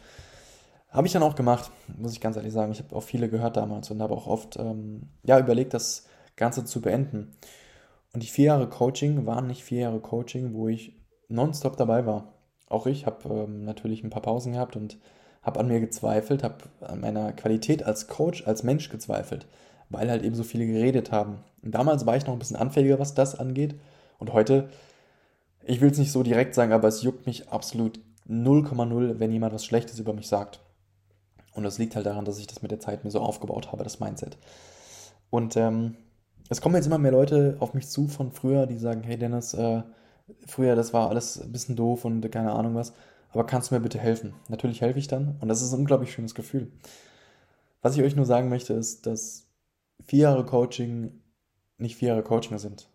Habe 0.91 1.07
ich 1.07 1.11
dann 1.11 1.23
auch 1.23 1.35
gemacht, 1.35 1.69
muss 1.97 2.13
ich 2.13 2.21
ganz 2.21 2.37
ehrlich 2.37 2.53
sagen. 2.53 2.71
Ich 2.71 2.79
habe 2.79 2.95
auch 2.95 3.03
viele 3.03 3.27
gehört 3.27 3.57
damals 3.57 3.91
und 3.91 4.01
habe 4.01 4.13
auch 4.13 4.27
oft 4.27 4.55
ähm, 4.55 5.09
ja, 5.23 5.37
überlegt, 5.37 5.73
das 5.73 6.05
Ganze 6.37 6.63
zu 6.63 6.79
beenden. 6.79 7.35
Und 8.13 8.23
die 8.23 8.27
vier 8.27 8.45
Jahre 8.45 8.69
Coaching 8.69 9.25
waren 9.25 9.45
nicht 9.45 9.61
vier 9.61 9.81
Jahre 9.81 9.99
Coaching, 9.99 10.53
wo 10.53 10.69
ich 10.69 10.97
nonstop 11.27 11.75
dabei 11.75 12.05
war. 12.05 12.31
Auch 12.69 12.87
ich 12.87 13.05
habe 13.05 13.27
ähm, 13.27 13.65
natürlich 13.65 14.05
ein 14.05 14.09
paar 14.09 14.21
Pausen 14.21 14.53
gehabt 14.53 14.77
und 14.77 14.99
habe 15.41 15.59
an 15.59 15.67
mir 15.67 15.81
gezweifelt, 15.81 16.43
habe 16.43 16.63
an 16.79 17.01
meiner 17.01 17.33
Qualität 17.33 17.83
als 17.83 18.07
Coach, 18.07 18.47
als 18.47 18.63
Mensch 18.63 18.87
gezweifelt, 18.87 19.47
weil 19.89 20.09
halt 20.09 20.23
eben 20.23 20.35
so 20.35 20.43
viele 20.43 20.65
geredet 20.65 21.11
haben. 21.11 21.39
Und 21.61 21.75
damals 21.75 22.05
war 22.05 22.15
ich 22.15 22.25
noch 22.25 22.31
ein 22.31 22.39
bisschen 22.39 22.55
anfälliger, 22.55 22.99
was 22.99 23.15
das 23.15 23.35
angeht. 23.37 23.75
Und 24.19 24.33
heute, 24.33 24.69
ich 25.63 25.81
will 25.81 25.89
es 25.89 25.97
nicht 25.97 26.11
so 26.11 26.21
direkt 26.21 26.53
sagen, 26.53 26.71
aber 26.71 26.87
es 26.87 27.01
juckt 27.01 27.25
mich 27.25 27.49
absolut 27.49 27.99
0,0, 28.29 29.19
wenn 29.19 29.31
jemand 29.31 29.53
was 29.53 29.65
Schlechtes 29.65 29.97
über 29.99 30.13
mich 30.13 30.27
sagt. 30.27 30.59
Und 31.53 31.63
das 31.63 31.79
liegt 31.79 31.95
halt 31.95 32.05
daran, 32.05 32.25
dass 32.25 32.37
ich 32.37 32.47
das 32.47 32.61
mit 32.61 32.71
der 32.71 32.79
Zeit 32.79 33.03
mir 33.03 33.11
so 33.11 33.19
aufgebaut 33.19 33.71
habe, 33.71 33.83
das 33.83 33.99
Mindset. 33.99 34.37
Und 35.31 35.57
ähm, 35.57 35.95
es 36.49 36.61
kommen 36.61 36.75
jetzt 36.75 36.85
immer 36.85 36.97
mehr 36.97 37.11
Leute 37.11 37.57
auf 37.59 37.73
mich 37.73 37.87
zu 37.87 38.07
von 38.07 38.31
früher, 38.31 38.67
die 38.67 38.77
sagen, 38.77 39.03
hey 39.03 39.17
Dennis, 39.17 39.53
äh, 39.53 39.83
früher, 40.45 40.75
das 40.75 40.93
war 40.93 41.09
alles 41.09 41.41
ein 41.41 41.51
bisschen 41.51 41.75
doof 41.75 42.05
und 42.05 42.29
keine 42.31 42.51
Ahnung 42.51 42.75
was, 42.75 42.93
aber 43.31 43.45
kannst 43.45 43.69
du 43.69 43.75
mir 43.75 43.81
bitte 43.81 43.99
helfen? 43.99 44.33
Natürlich 44.47 44.81
helfe 44.81 44.99
ich 44.99 45.07
dann 45.07 45.37
und 45.39 45.47
das 45.47 45.61
ist 45.61 45.73
ein 45.73 45.79
unglaublich 45.79 46.11
schönes 46.11 46.35
Gefühl. 46.35 46.71
Was 47.81 47.95
ich 47.95 48.03
euch 48.03 48.15
nur 48.15 48.25
sagen 48.25 48.49
möchte, 48.49 48.73
ist, 48.73 49.05
dass 49.05 49.47
vier 50.05 50.19
Jahre 50.23 50.45
Coaching 50.45 51.21
nicht 51.77 51.95
vier 51.95 52.09
Jahre 52.09 52.23
Coaching 52.23 52.57
sind 52.57 52.88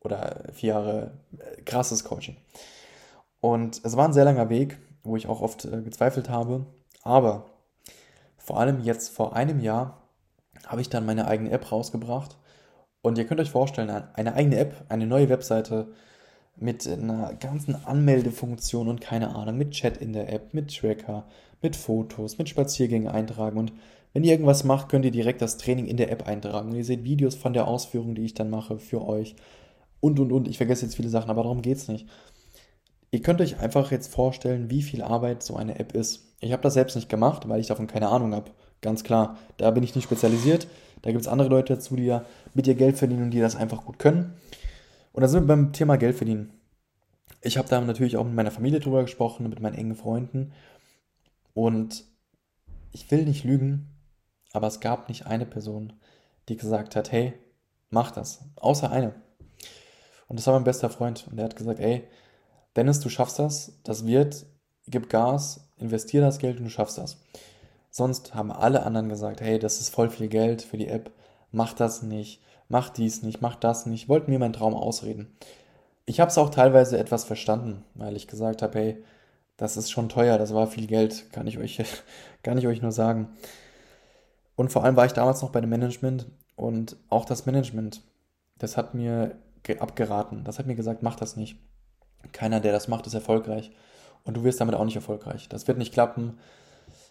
oder 0.00 0.44
vier 0.52 0.74
Jahre 0.74 1.10
äh, 1.38 1.62
krasses 1.62 2.04
Coaching. 2.04 2.36
Und 3.40 3.80
es 3.84 3.96
war 3.96 4.06
ein 4.06 4.12
sehr 4.12 4.24
langer 4.24 4.48
Weg, 4.48 4.78
wo 5.02 5.16
ich 5.16 5.28
auch 5.28 5.40
oft 5.40 5.64
äh, 5.64 5.82
gezweifelt 5.82 6.28
habe. 6.28 6.66
Aber 7.02 7.46
vor 8.36 8.58
allem 8.58 8.80
jetzt 8.80 9.10
vor 9.10 9.34
einem 9.34 9.60
Jahr 9.60 10.02
habe 10.66 10.80
ich 10.80 10.88
dann 10.88 11.06
meine 11.06 11.26
eigene 11.26 11.50
App 11.50 11.70
rausgebracht. 11.70 12.36
Und 13.02 13.18
ihr 13.18 13.26
könnt 13.26 13.40
euch 13.40 13.50
vorstellen, 13.50 13.90
eine 13.90 14.34
eigene 14.34 14.56
App, 14.58 14.84
eine 14.88 15.06
neue 15.06 15.28
Webseite 15.28 15.88
mit 16.56 16.88
einer 16.88 17.34
ganzen 17.34 17.76
Anmeldefunktion 17.84 18.88
und 18.88 19.00
keine 19.00 19.36
Ahnung, 19.36 19.58
mit 19.58 19.72
Chat 19.72 19.98
in 19.98 20.12
der 20.12 20.32
App, 20.32 20.54
mit 20.54 20.74
Tracker, 20.74 21.24
mit 21.62 21.76
Fotos, 21.76 22.38
mit 22.38 22.48
Spaziergängen 22.48 23.08
eintragen. 23.08 23.58
Und 23.58 23.72
wenn 24.12 24.24
ihr 24.24 24.32
irgendwas 24.32 24.64
macht, 24.64 24.88
könnt 24.88 25.04
ihr 25.04 25.10
direkt 25.10 25.42
das 25.42 25.58
Training 25.58 25.86
in 25.86 25.98
der 25.98 26.10
App 26.10 26.26
eintragen. 26.26 26.70
Und 26.70 26.76
ihr 26.76 26.84
seht 26.84 27.04
Videos 27.04 27.34
von 27.34 27.52
der 27.52 27.68
Ausführung, 27.68 28.14
die 28.14 28.24
ich 28.24 28.34
dann 28.34 28.50
mache 28.50 28.78
für 28.78 29.06
euch 29.06 29.36
und, 30.06 30.20
und, 30.20 30.32
und. 30.32 30.48
Ich 30.48 30.56
vergesse 30.56 30.86
jetzt 30.86 30.96
viele 30.96 31.08
Sachen, 31.08 31.30
aber 31.30 31.42
darum 31.42 31.62
geht 31.62 31.78
es 31.78 31.88
nicht. 31.88 32.06
Ihr 33.10 33.22
könnt 33.22 33.40
euch 33.40 33.60
einfach 33.60 33.90
jetzt 33.90 34.12
vorstellen, 34.12 34.70
wie 34.70 34.82
viel 34.82 35.02
Arbeit 35.02 35.42
so 35.42 35.56
eine 35.56 35.78
App 35.78 35.94
ist. 35.94 36.34
Ich 36.40 36.52
habe 36.52 36.62
das 36.62 36.74
selbst 36.74 36.96
nicht 36.96 37.08
gemacht, 37.08 37.48
weil 37.48 37.60
ich 37.60 37.66
davon 37.66 37.86
keine 37.86 38.08
Ahnung 38.08 38.34
habe. 38.34 38.50
Ganz 38.82 39.04
klar, 39.04 39.38
da 39.56 39.70
bin 39.70 39.82
ich 39.82 39.94
nicht 39.94 40.04
spezialisiert. 40.04 40.66
Da 41.02 41.10
gibt 41.10 41.22
es 41.22 41.28
andere 41.28 41.48
Leute 41.48 41.74
dazu, 41.74 41.96
die 41.96 42.04
ja 42.04 42.24
mit 42.54 42.66
ihr 42.66 42.74
Geld 42.74 42.98
verdienen 42.98 43.24
und 43.24 43.30
die 43.30 43.40
das 43.40 43.56
einfach 43.56 43.84
gut 43.84 43.98
können. 43.98 44.34
Und 45.12 45.22
da 45.22 45.28
sind 45.28 45.44
wir 45.44 45.48
beim 45.48 45.72
Thema 45.72 45.96
Geld 45.96 46.16
verdienen. 46.16 46.52
Ich 47.40 47.56
habe 47.58 47.68
da 47.68 47.80
natürlich 47.80 48.16
auch 48.16 48.24
mit 48.24 48.34
meiner 48.34 48.50
Familie 48.50 48.80
drüber 48.80 49.02
gesprochen, 49.02 49.48
mit 49.48 49.60
meinen 49.60 49.76
engen 49.76 49.96
Freunden. 49.96 50.52
Und 51.54 52.04
ich 52.92 53.10
will 53.10 53.24
nicht 53.24 53.44
lügen, 53.44 53.88
aber 54.52 54.66
es 54.66 54.80
gab 54.80 55.08
nicht 55.08 55.26
eine 55.26 55.46
Person, 55.46 55.92
die 56.48 56.56
gesagt 56.56 56.96
hat, 56.96 57.12
hey, 57.12 57.34
mach 57.90 58.10
das. 58.10 58.44
Außer 58.56 58.90
eine. 58.90 59.14
Und 60.28 60.38
das 60.38 60.46
war 60.46 60.54
mein 60.54 60.64
bester 60.64 60.90
Freund. 60.90 61.26
Und 61.30 61.36
der 61.36 61.44
hat 61.44 61.56
gesagt, 61.56 61.80
ey, 61.80 62.06
Dennis, 62.74 63.00
du 63.00 63.08
schaffst 63.08 63.38
das, 63.38 63.72
das 63.84 64.06
wird, 64.06 64.46
gib 64.86 65.08
Gas, 65.08 65.68
investier 65.78 66.20
das 66.20 66.38
Geld 66.38 66.58
und 66.58 66.64
du 66.64 66.70
schaffst 66.70 66.98
das. 66.98 67.18
Sonst 67.90 68.34
haben 68.34 68.52
alle 68.52 68.84
anderen 68.84 69.08
gesagt, 69.08 69.40
hey, 69.40 69.58
das 69.58 69.80
ist 69.80 69.88
voll 69.88 70.10
viel 70.10 70.28
Geld 70.28 70.62
für 70.62 70.76
die 70.76 70.88
App, 70.88 71.10
mach 71.50 71.72
das 71.72 72.02
nicht, 72.02 72.42
mach 72.68 72.90
dies 72.90 73.22
nicht, 73.22 73.40
mach 73.40 73.56
das 73.56 73.86
nicht, 73.86 74.08
wollten 74.08 74.30
mir 74.30 74.38
meinen 74.38 74.52
Traum 74.52 74.74
ausreden. 74.74 75.34
Ich 76.04 76.20
habe 76.20 76.30
es 76.30 76.38
auch 76.38 76.50
teilweise 76.50 76.98
etwas 76.98 77.24
verstanden, 77.24 77.84
weil 77.94 78.16
ich 78.16 78.28
gesagt 78.28 78.62
habe, 78.62 78.78
hey, 78.78 79.04
das 79.56 79.76
ist 79.76 79.90
schon 79.90 80.08
teuer, 80.10 80.36
das 80.36 80.52
war 80.52 80.66
viel 80.66 80.86
Geld, 80.86 81.32
kann 81.32 81.46
ich 81.46 81.58
euch, 81.58 81.82
kann 82.42 82.58
ich 82.58 82.66
euch 82.66 82.82
nur 82.82 82.92
sagen. 82.92 83.30
Und 84.54 84.70
vor 84.70 84.84
allem 84.84 84.96
war 84.96 85.06
ich 85.06 85.12
damals 85.12 85.42
noch 85.42 85.50
bei 85.50 85.60
dem 85.60 85.70
Management 85.70 86.26
und 86.54 86.96
auch 87.08 87.24
das 87.24 87.46
Management, 87.46 88.02
das 88.58 88.76
hat 88.76 88.94
mir 88.94 89.36
abgeraten. 89.80 90.44
Das 90.44 90.58
hat 90.58 90.66
mir 90.66 90.74
gesagt, 90.74 91.02
mach 91.02 91.16
das 91.16 91.36
nicht. 91.36 91.58
Keiner, 92.32 92.60
der 92.60 92.72
das 92.72 92.88
macht, 92.88 93.06
ist 93.06 93.14
erfolgreich. 93.14 93.70
Und 94.24 94.36
du 94.36 94.44
wirst 94.44 94.60
damit 94.60 94.74
auch 94.74 94.84
nicht 94.84 94.96
erfolgreich. 94.96 95.48
Das 95.48 95.68
wird 95.68 95.78
nicht 95.78 95.92
klappen. 95.92 96.38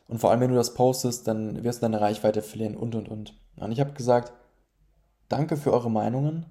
Und 0.08 0.20
vor 0.20 0.32
allem, 0.32 0.42
wenn 0.42 0.52
du 0.52 0.56
das 0.56 0.74
postest, 0.74 1.28
dann 1.28 1.64
wirst 1.64 1.80
du 1.80 1.86
deine 1.86 2.02
Reichweite 2.02 2.42
verlieren 2.42 2.76
und 2.76 2.96
und 2.96 3.10
und. 3.10 3.34
Und 3.56 3.72
ich 3.72 3.80
habe 3.80 3.94
gesagt, 3.94 4.34
danke 5.30 5.58
für 5.58 5.74
eure 5.74 5.90
Meinungen. 5.90 6.46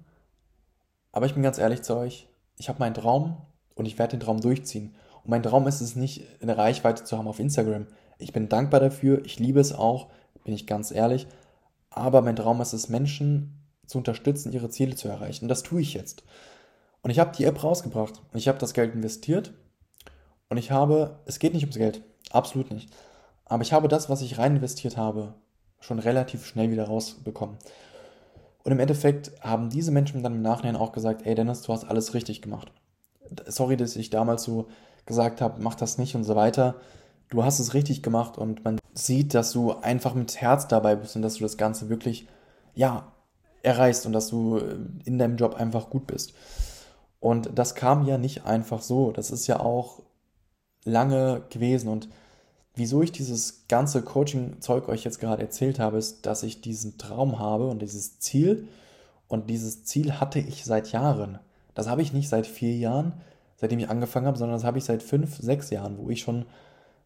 Aber 1.11 1.25
ich 1.25 1.33
bin 1.33 1.43
ganz 1.43 1.57
ehrlich 1.57 1.81
zu 1.81 1.95
euch, 1.95 2.27
ich 2.57 2.67
habe 2.67 2.79
meinen 2.79 2.93
Traum 2.93 3.37
und 3.75 3.85
ich 3.85 3.97
werde 3.97 4.17
den 4.17 4.19
Traum 4.19 4.41
durchziehen. 4.41 4.95
Und 5.23 5.29
mein 5.29 5.43
Traum 5.43 5.67
ist 5.67 5.81
es 5.81 5.95
nicht, 5.95 6.23
eine 6.41 6.57
Reichweite 6.57 7.03
zu 7.03 7.17
haben 7.17 7.27
auf 7.27 7.39
Instagram. 7.39 7.87
Ich 8.17 8.33
bin 8.33 8.49
dankbar 8.49 8.79
dafür, 8.79 9.23
ich 9.25 9.39
liebe 9.39 9.59
es 9.59 9.73
auch, 9.73 10.09
bin 10.43 10.53
ich 10.53 10.67
ganz 10.67 10.91
ehrlich. 10.91 11.27
Aber 11.89 12.21
mein 12.21 12.35
Traum 12.35 12.59
ist 12.59 12.73
es, 12.73 12.89
Menschen 12.89 13.64
zu 13.85 13.97
unterstützen, 13.97 14.51
ihre 14.51 14.69
Ziele 14.69 14.95
zu 14.95 15.07
erreichen. 15.07 15.45
Und 15.45 15.49
das 15.49 15.63
tue 15.63 15.81
ich 15.81 15.93
jetzt. 15.93 16.23
Und 17.01 17.11
ich 17.11 17.19
habe 17.19 17.35
die 17.35 17.45
App 17.45 17.63
rausgebracht 17.63 18.21
und 18.31 18.39
ich 18.39 18.47
habe 18.47 18.57
das 18.57 18.73
Geld 18.73 18.93
investiert 18.95 19.53
und 20.49 20.57
ich 20.57 20.71
habe, 20.71 21.19
es 21.25 21.39
geht 21.39 21.53
nicht 21.53 21.63
ums 21.63 21.77
Geld, 21.77 22.01
absolut 22.31 22.71
nicht. 22.71 22.89
Aber 23.45 23.61
ich 23.61 23.73
habe 23.73 23.87
das, 23.87 24.09
was 24.09 24.21
ich 24.21 24.37
rein 24.37 24.55
investiert 24.55 24.97
habe, 24.97 25.35
schon 25.79 25.99
relativ 25.99 26.45
schnell 26.45 26.71
wieder 26.71 26.85
rausbekommen. 26.85 27.57
Und 28.63 28.71
im 28.71 28.79
Endeffekt 28.79 29.31
haben 29.41 29.69
diese 29.69 29.91
Menschen 29.91 30.23
dann 30.23 30.33
im 30.33 30.41
Nachhinein 30.41 30.75
auch 30.75 30.91
gesagt, 30.91 31.25
ey 31.25 31.35
Dennis, 31.35 31.61
du 31.61 31.73
hast 31.73 31.83
alles 31.83 32.15
richtig 32.15 32.41
gemacht. 32.41 32.71
Sorry, 33.45 33.77
dass 33.77 33.95
ich 33.95 34.09
damals 34.09 34.43
so 34.43 34.67
gesagt 35.05 35.41
habe, 35.41 35.61
mach 35.61 35.75
das 35.75 35.99
nicht 35.99 36.15
und 36.15 36.23
so 36.23 36.35
weiter. 36.35 36.75
Du 37.29 37.43
hast 37.43 37.59
es 37.59 37.75
richtig 37.75 38.01
gemacht 38.01 38.37
und 38.37 38.63
man 38.63 38.79
sieht, 38.93 39.33
dass 39.35 39.51
du 39.51 39.73
einfach 39.73 40.15
mit 40.15 40.41
Herz 40.41 40.67
dabei 40.67 40.95
bist 40.95 41.15
und 41.15 41.21
dass 41.21 41.35
du 41.35 41.43
das 41.43 41.57
Ganze 41.57 41.89
wirklich, 41.89 42.27
ja, 42.73 43.11
erreichst 43.65 44.05
und 44.05 44.13
dass 44.13 44.27
du 44.27 44.61
in 45.05 45.17
deinem 45.17 45.37
Job 45.37 45.55
einfach 45.55 45.89
gut 45.89 46.07
bist. 46.07 46.33
Und 47.19 47.49
das 47.55 47.75
kam 47.75 48.05
ja 48.05 48.17
nicht 48.17 48.45
einfach 48.45 48.81
so. 48.81 49.11
Das 49.11 49.31
ist 49.31 49.47
ja 49.47 49.59
auch 49.59 50.03
lange 50.83 51.41
gewesen. 51.49 51.89
Und 51.89 52.07
wieso 52.75 53.01
ich 53.01 53.11
dieses 53.11 53.67
ganze 53.67 54.03
Coaching-Zeug 54.03 54.87
euch 54.87 55.03
jetzt 55.03 55.19
gerade 55.19 55.41
erzählt 55.41 55.79
habe, 55.79 55.97
ist, 55.97 56.25
dass 56.25 56.43
ich 56.43 56.61
diesen 56.61 56.97
Traum 56.97 57.39
habe 57.39 57.67
und 57.67 57.81
dieses 57.81 58.19
Ziel. 58.19 58.67
Und 59.27 59.49
dieses 59.49 59.83
Ziel 59.85 60.19
hatte 60.19 60.39
ich 60.39 60.65
seit 60.65 60.91
Jahren. 60.91 61.39
Das 61.73 61.89
habe 61.89 62.03
ich 62.03 62.13
nicht 62.13 62.29
seit 62.29 62.45
vier 62.45 62.75
Jahren, 62.75 63.13
seitdem 63.55 63.79
ich 63.79 63.89
angefangen 63.89 64.27
habe, 64.27 64.37
sondern 64.37 64.57
das 64.57 64.63
habe 64.63 64.77
ich 64.77 64.85
seit 64.85 65.01
fünf, 65.01 65.37
sechs 65.37 65.71
Jahren, 65.71 65.97
wo 65.97 66.09
ich 66.09 66.21
schon 66.21 66.45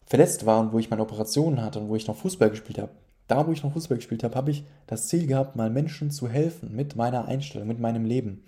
verletzt 0.04 0.44
war 0.44 0.60
und 0.60 0.72
wo 0.72 0.78
ich 0.78 0.90
meine 0.90 1.02
Operationen 1.02 1.62
hatte 1.62 1.80
und 1.80 1.88
wo 1.88 1.96
ich 1.96 2.06
noch 2.06 2.16
Fußball 2.16 2.50
gespielt 2.50 2.78
habe. 2.78 2.90
Da, 3.30 3.46
wo 3.46 3.52
ich 3.52 3.62
noch 3.62 3.72
Fußball 3.72 3.98
gespielt 3.98 4.24
habe, 4.24 4.34
habe 4.34 4.50
ich 4.50 4.64
das 4.88 5.06
Ziel 5.06 5.28
gehabt, 5.28 5.54
mal 5.54 5.70
Menschen 5.70 6.10
zu 6.10 6.28
helfen 6.28 6.74
mit 6.74 6.96
meiner 6.96 7.26
Einstellung, 7.26 7.68
mit 7.68 7.78
meinem 7.78 8.04
Leben. 8.04 8.42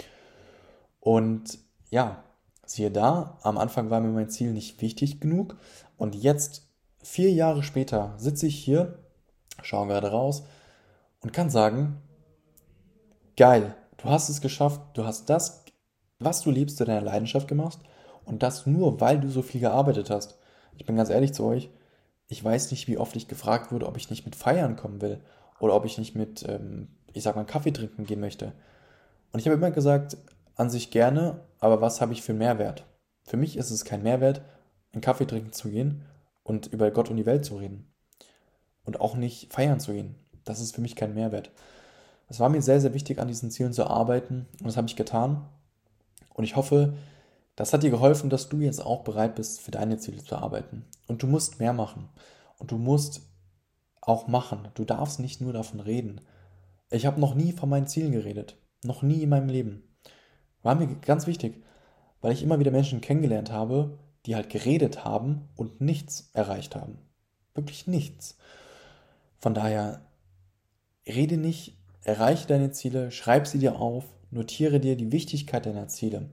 Und 0.98 1.60
ja, 1.90 2.24
siehe 2.66 2.90
da, 2.90 3.38
am 3.42 3.58
Anfang 3.58 3.90
war 3.90 4.00
mir 4.00 4.08
mein 4.08 4.28
Ziel 4.28 4.52
nicht 4.52 4.80
wichtig 4.82 5.20
genug. 5.20 5.56
Und 5.96 6.16
jetzt, 6.16 6.68
vier 7.00 7.30
Jahre 7.30 7.62
später, 7.62 8.14
sitze 8.16 8.48
ich 8.48 8.56
hier, 8.56 8.98
schaue 9.62 9.86
gerade 9.86 10.10
raus 10.10 10.42
und 11.20 11.32
kann 11.32 11.48
sagen, 11.48 11.98
geil, 13.36 13.76
du 13.98 14.08
hast 14.08 14.30
es 14.30 14.40
geschafft, 14.40 14.80
du 14.94 15.04
hast 15.04 15.30
das, 15.30 15.64
was 16.18 16.42
du 16.42 16.50
liebst, 16.50 16.76
zu 16.76 16.84
deiner 16.84 17.02
Leidenschaft 17.02 17.46
gemacht. 17.46 17.78
Und 18.24 18.42
das 18.42 18.66
nur, 18.66 19.00
weil 19.00 19.20
du 19.20 19.28
so 19.28 19.42
viel 19.42 19.60
gearbeitet 19.60 20.10
hast. 20.10 20.38
Ich 20.76 20.86
bin 20.86 20.96
ganz 20.96 21.08
ehrlich 21.08 21.34
zu 21.34 21.44
euch, 21.44 21.70
ich 22.32 22.42
weiß 22.42 22.70
nicht, 22.70 22.88
wie 22.88 22.96
oft 22.96 23.14
ich 23.14 23.28
gefragt 23.28 23.72
wurde, 23.72 23.86
ob 23.86 23.98
ich 23.98 24.08
nicht 24.08 24.24
mit 24.24 24.34
feiern 24.34 24.74
kommen 24.74 25.02
will 25.02 25.20
oder 25.60 25.74
ob 25.74 25.84
ich 25.84 25.98
nicht 25.98 26.14
mit, 26.14 26.48
ähm, 26.48 26.88
ich 27.12 27.22
sag 27.22 27.36
mal, 27.36 27.44
Kaffee 27.44 27.72
trinken 27.72 28.06
gehen 28.06 28.20
möchte. 28.20 28.54
Und 29.32 29.38
ich 29.38 29.46
habe 29.46 29.56
immer 29.56 29.70
gesagt, 29.70 30.16
an 30.56 30.70
sich 30.70 30.90
gerne, 30.90 31.40
aber 31.60 31.82
was 31.82 32.00
habe 32.00 32.14
ich 32.14 32.22
für 32.22 32.32
Mehrwert? 32.32 32.86
Für 33.22 33.36
mich 33.36 33.58
ist 33.58 33.70
es 33.70 33.84
kein 33.84 34.02
Mehrwert, 34.02 34.40
einen 34.92 35.02
Kaffee 35.02 35.26
trinken 35.26 35.52
zu 35.52 35.68
gehen 35.68 36.06
und 36.42 36.66
über 36.68 36.90
Gott 36.90 37.10
und 37.10 37.18
die 37.18 37.26
Welt 37.26 37.44
zu 37.44 37.56
reden. 37.56 37.92
Und 38.84 39.00
auch 39.00 39.14
nicht 39.14 39.52
feiern 39.52 39.78
zu 39.78 39.92
gehen. 39.92 40.14
Das 40.44 40.58
ist 40.58 40.74
für 40.74 40.80
mich 40.80 40.96
kein 40.96 41.14
Mehrwert. 41.14 41.50
Es 42.28 42.40
war 42.40 42.48
mir 42.48 42.62
sehr, 42.62 42.80
sehr 42.80 42.94
wichtig, 42.94 43.18
an 43.18 43.28
diesen 43.28 43.50
Zielen 43.50 43.74
zu 43.74 43.86
arbeiten 43.86 44.46
und 44.58 44.66
das 44.66 44.78
habe 44.78 44.88
ich 44.88 44.96
getan. 44.96 45.44
Und 46.30 46.44
ich 46.44 46.56
hoffe, 46.56 46.94
das 47.56 47.72
hat 47.72 47.82
dir 47.82 47.90
geholfen, 47.90 48.30
dass 48.30 48.48
du 48.48 48.60
jetzt 48.60 48.84
auch 48.84 49.04
bereit 49.04 49.34
bist, 49.34 49.60
für 49.60 49.70
deine 49.70 49.98
Ziele 49.98 50.22
zu 50.22 50.36
arbeiten. 50.36 50.86
Und 51.06 51.22
du 51.22 51.26
musst 51.26 51.58
mehr 51.58 51.72
machen. 51.72 52.08
Und 52.58 52.70
du 52.70 52.78
musst 52.78 53.22
auch 54.00 54.26
machen. 54.26 54.68
Du 54.74 54.84
darfst 54.84 55.20
nicht 55.20 55.40
nur 55.40 55.52
davon 55.52 55.80
reden. 55.80 56.20
Ich 56.90 57.06
habe 57.06 57.20
noch 57.20 57.34
nie 57.34 57.52
von 57.52 57.68
meinen 57.68 57.86
Zielen 57.86 58.12
geredet. 58.12 58.56
Noch 58.84 59.02
nie 59.02 59.22
in 59.22 59.28
meinem 59.28 59.48
Leben. 59.48 59.82
War 60.62 60.74
mir 60.74 60.86
ganz 60.96 61.26
wichtig, 61.26 61.62
weil 62.20 62.32
ich 62.32 62.42
immer 62.42 62.58
wieder 62.58 62.70
Menschen 62.70 63.00
kennengelernt 63.00 63.50
habe, 63.50 63.98
die 64.26 64.34
halt 64.34 64.48
geredet 64.48 65.04
haben 65.04 65.48
und 65.56 65.80
nichts 65.80 66.30
erreicht 66.32 66.76
haben. 66.76 66.98
Wirklich 67.54 67.86
nichts. 67.86 68.38
Von 69.38 69.54
daher, 69.54 70.06
rede 71.06 71.36
nicht, 71.36 71.76
erreiche 72.04 72.46
deine 72.46 72.70
Ziele, 72.70 73.10
schreib 73.10 73.46
sie 73.46 73.58
dir 73.58 73.76
auf, 73.76 74.04
notiere 74.30 74.78
dir 74.78 74.96
die 74.96 75.12
Wichtigkeit 75.12 75.66
deiner 75.66 75.88
Ziele. 75.88 76.30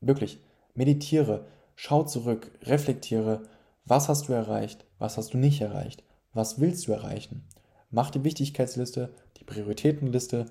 Wirklich, 0.00 0.40
meditiere, 0.74 1.46
schau 1.74 2.04
zurück, 2.04 2.50
reflektiere, 2.62 3.42
was 3.84 4.08
hast 4.08 4.28
du 4.28 4.32
erreicht, 4.32 4.84
was 4.98 5.16
hast 5.16 5.34
du 5.34 5.38
nicht 5.38 5.60
erreicht, 5.60 6.04
was 6.32 6.60
willst 6.60 6.86
du 6.86 6.92
erreichen. 6.92 7.46
Mach 7.90 8.10
die 8.10 8.22
Wichtigkeitsliste, 8.22 9.14
die 9.38 9.44
Prioritätenliste 9.44 10.46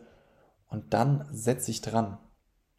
und 0.69 0.93
dann 0.93 1.27
setz 1.31 1.65
dich 1.65 1.81
dran. 1.81 2.17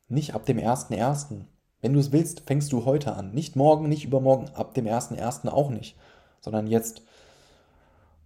Nicht 0.09 0.35
ab 0.35 0.47
dem 0.47 0.59
1.1. 0.59 1.45
Wenn 1.81 1.93
du 1.93 2.01
es 2.01 2.13
willst, 2.13 2.41
fängst 2.41 2.73
du 2.73 2.85
heute 2.85 3.15
an. 3.15 3.33
Nicht 3.33 3.55
morgen, 3.55 3.89
nicht 3.89 4.05
übermorgen, 4.05 4.49
ab 4.55 4.75
dem 4.75 4.87
1.1. 4.87 5.49
auch 5.49 5.71
nicht, 5.71 5.97
sondern 6.41 6.67
jetzt. 6.67 7.03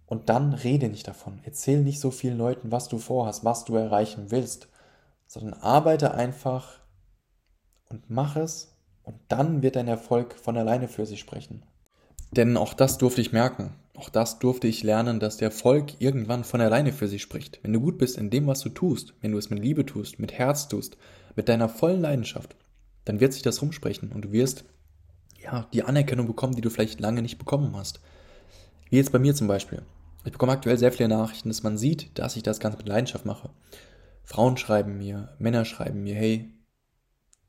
Und 0.05 0.29
dann 0.29 0.53
rede 0.53 0.89
nicht 0.89 1.07
davon. 1.07 1.39
Erzähl 1.43 1.81
nicht 1.81 1.99
so 1.99 2.11
vielen 2.11 2.37
Leuten, 2.37 2.71
was 2.71 2.87
du 2.87 2.97
vorhast, 2.97 3.45
was 3.45 3.63
du 3.65 3.75
erreichen 3.75 4.31
willst, 4.31 4.67
sondern 5.27 5.53
arbeite 5.53 6.13
einfach 6.13 6.79
und 7.93 8.09
mach 8.09 8.35
es 8.35 8.75
und 9.03 9.15
dann 9.27 9.61
wird 9.61 9.75
dein 9.75 9.87
Erfolg 9.87 10.33
von 10.33 10.57
alleine 10.57 10.87
für 10.87 11.05
sich 11.05 11.19
sprechen. 11.19 11.63
Denn 12.31 12.57
auch 12.57 12.73
das 12.73 12.97
durfte 12.97 13.21
ich 13.21 13.31
merken. 13.31 13.75
Auch 13.95 14.09
das 14.09 14.39
durfte 14.39 14.67
ich 14.67 14.81
lernen, 14.81 15.19
dass 15.19 15.37
der 15.37 15.49
Erfolg 15.49 16.01
irgendwann 16.01 16.43
von 16.43 16.59
alleine 16.61 16.91
für 16.91 17.07
sich 17.07 17.21
spricht. 17.21 17.59
Wenn 17.61 17.73
du 17.73 17.79
gut 17.79 17.99
bist 17.99 18.17
in 18.17 18.31
dem, 18.31 18.47
was 18.47 18.61
du 18.61 18.69
tust, 18.69 19.13
wenn 19.21 19.31
du 19.31 19.37
es 19.37 19.51
mit 19.51 19.59
Liebe 19.59 19.85
tust, 19.85 20.17
mit 20.17 20.33
Herz 20.33 20.67
tust, 20.67 20.97
mit 21.35 21.47
deiner 21.47 21.69
vollen 21.69 22.01
Leidenschaft, 22.01 22.55
dann 23.05 23.19
wird 23.19 23.33
sich 23.33 23.43
das 23.43 23.61
rumsprechen 23.61 24.11
und 24.11 24.25
du 24.25 24.31
wirst 24.31 24.65
ja 25.39 25.67
die 25.73 25.83
Anerkennung 25.83 26.25
bekommen, 26.25 26.55
die 26.55 26.61
du 26.61 26.71
vielleicht 26.71 26.99
lange 26.99 27.21
nicht 27.21 27.37
bekommen 27.37 27.75
hast. 27.75 27.99
Wie 28.89 28.97
jetzt 28.97 29.11
bei 29.11 29.19
mir 29.19 29.35
zum 29.35 29.47
Beispiel. 29.47 29.83
Ich 30.25 30.31
bekomme 30.31 30.53
aktuell 30.53 30.77
sehr 30.77 30.91
viele 30.91 31.09
Nachrichten, 31.09 31.49
dass 31.49 31.61
man 31.61 31.77
sieht, 31.77 32.17
dass 32.17 32.35
ich 32.35 32.43
das 32.43 32.59
Ganze 32.59 32.79
mit 32.79 32.87
Leidenschaft 32.87 33.25
mache. 33.25 33.51
Frauen 34.23 34.57
schreiben 34.57 34.97
mir, 34.97 35.29
Männer 35.37 35.65
schreiben 35.65 36.01
mir, 36.01 36.15
hey, 36.15 36.52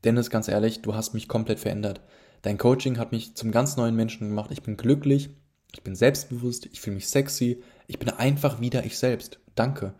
Dennis, 0.05 0.29
ganz 0.29 0.47
ehrlich, 0.47 0.81
du 0.81 0.93
hast 0.93 1.13
mich 1.13 1.27
komplett 1.27 1.59
verändert. 1.59 2.01
Dein 2.43 2.59
Coaching 2.59 2.99
hat 2.99 3.11
mich 3.11 3.35
zum 3.35 3.51
ganz 3.51 3.75
neuen 3.75 3.95
Menschen 3.95 4.29
gemacht. 4.29 4.51
Ich 4.51 4.61
bin 4.61 4.77
glücklich, 4.77 5.31
ich 5.73 5.81
bin 5.81 5.95
selbstbewusst, 5.95 6.67
ich 6.67 6.79
fühle 6.79 6.97
mich 6.97 7.09
sexy, 7.09 7.63
ich 7.87 7.97
bin 7.97 8.09
einfach 8.09 8.61
wieder 8.61 8.85
ich 8.85 8.99
selbst. 8.99 9.39
Danke. 9.55 9.95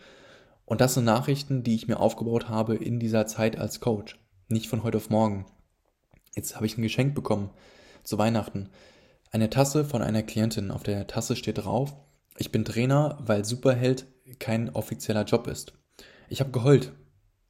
Und 0.66 0.80
das 0.80 0.94
sind 0.94 1.06
Nachrichten, 1.06 1.64
die 1.64 1.76
ich 1.76 1.88
mir 1.88 2.00
aufgebaut 2.00 2.50
habe 2.50 2.76
in 2.76 3.00
dieser 3.00 3.26
Zeit 3.26 3.58
als 3.58 3.80
Coach. 3.80 4.20
Nicht 4.48 4.68
von 4.68 4.84
heute 4.84 4.98
auf 4.98 5.10
morgen. 5.10 5.48
Jetzt 6.36 6.56
habe 6.56 6.68
ich 6.68 6.78
ein 6.78 6.84
Geschenk 6.84 7.16
bekommen 7.16 7.50
zu 8.04 8.18
Weihnachten. 8.18 8.70
Eine 9.32 9.50
Tasse 9.50 9.86
von 9.86 10.04
einer 10.04 10.22
Klientin. 10.22 10.70
Auf 10.70 10.84
der 10.84 11.08
Tasse 11.08 11.36
steht 11.36 11.58
drauf, 11.58 11.96
ich 12.38 12.52
bin 12.52 12.64
Trainer, 12.64 13.18
weil 13.22 13.44
Superheld 13.44 14.06
kein 14.40 14.70
offizieller 14.70 15.24
Job 15.24 15.48
ist. 15.48 15.74
Ich 16.30 16.42
habe 16.42 16.52
geheult. 16.52 16.92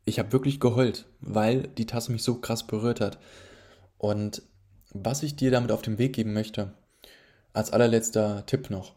Ich 0.05 0.19
habe 0.19 0.31
wirklich 0.31 0.59
geheult, 0.59 1.07
weil 1.19 1.63
die 1.67 1.87
Tasse 1.87 2.11
mich 2.11 2.23
so 2.23 2.39
krass 2.39 2.65
berührt 2.67 3.01
hat. 3.01 3.19
Und 3.97 4.43
was 4.93 5.23
ich 5.23 5.35
dir 5.35 5.51
damit 5.51 5.71
auf 5.71 5.81
den 5.81 5.97
Weg 5.97 6.13
geben 6.13 6.33
möchte, 6.33 6.73
als 7.53 7.71
allerletzter 7.71 8.45
Tipp 8.45 8.69
noch. 8.69 8.95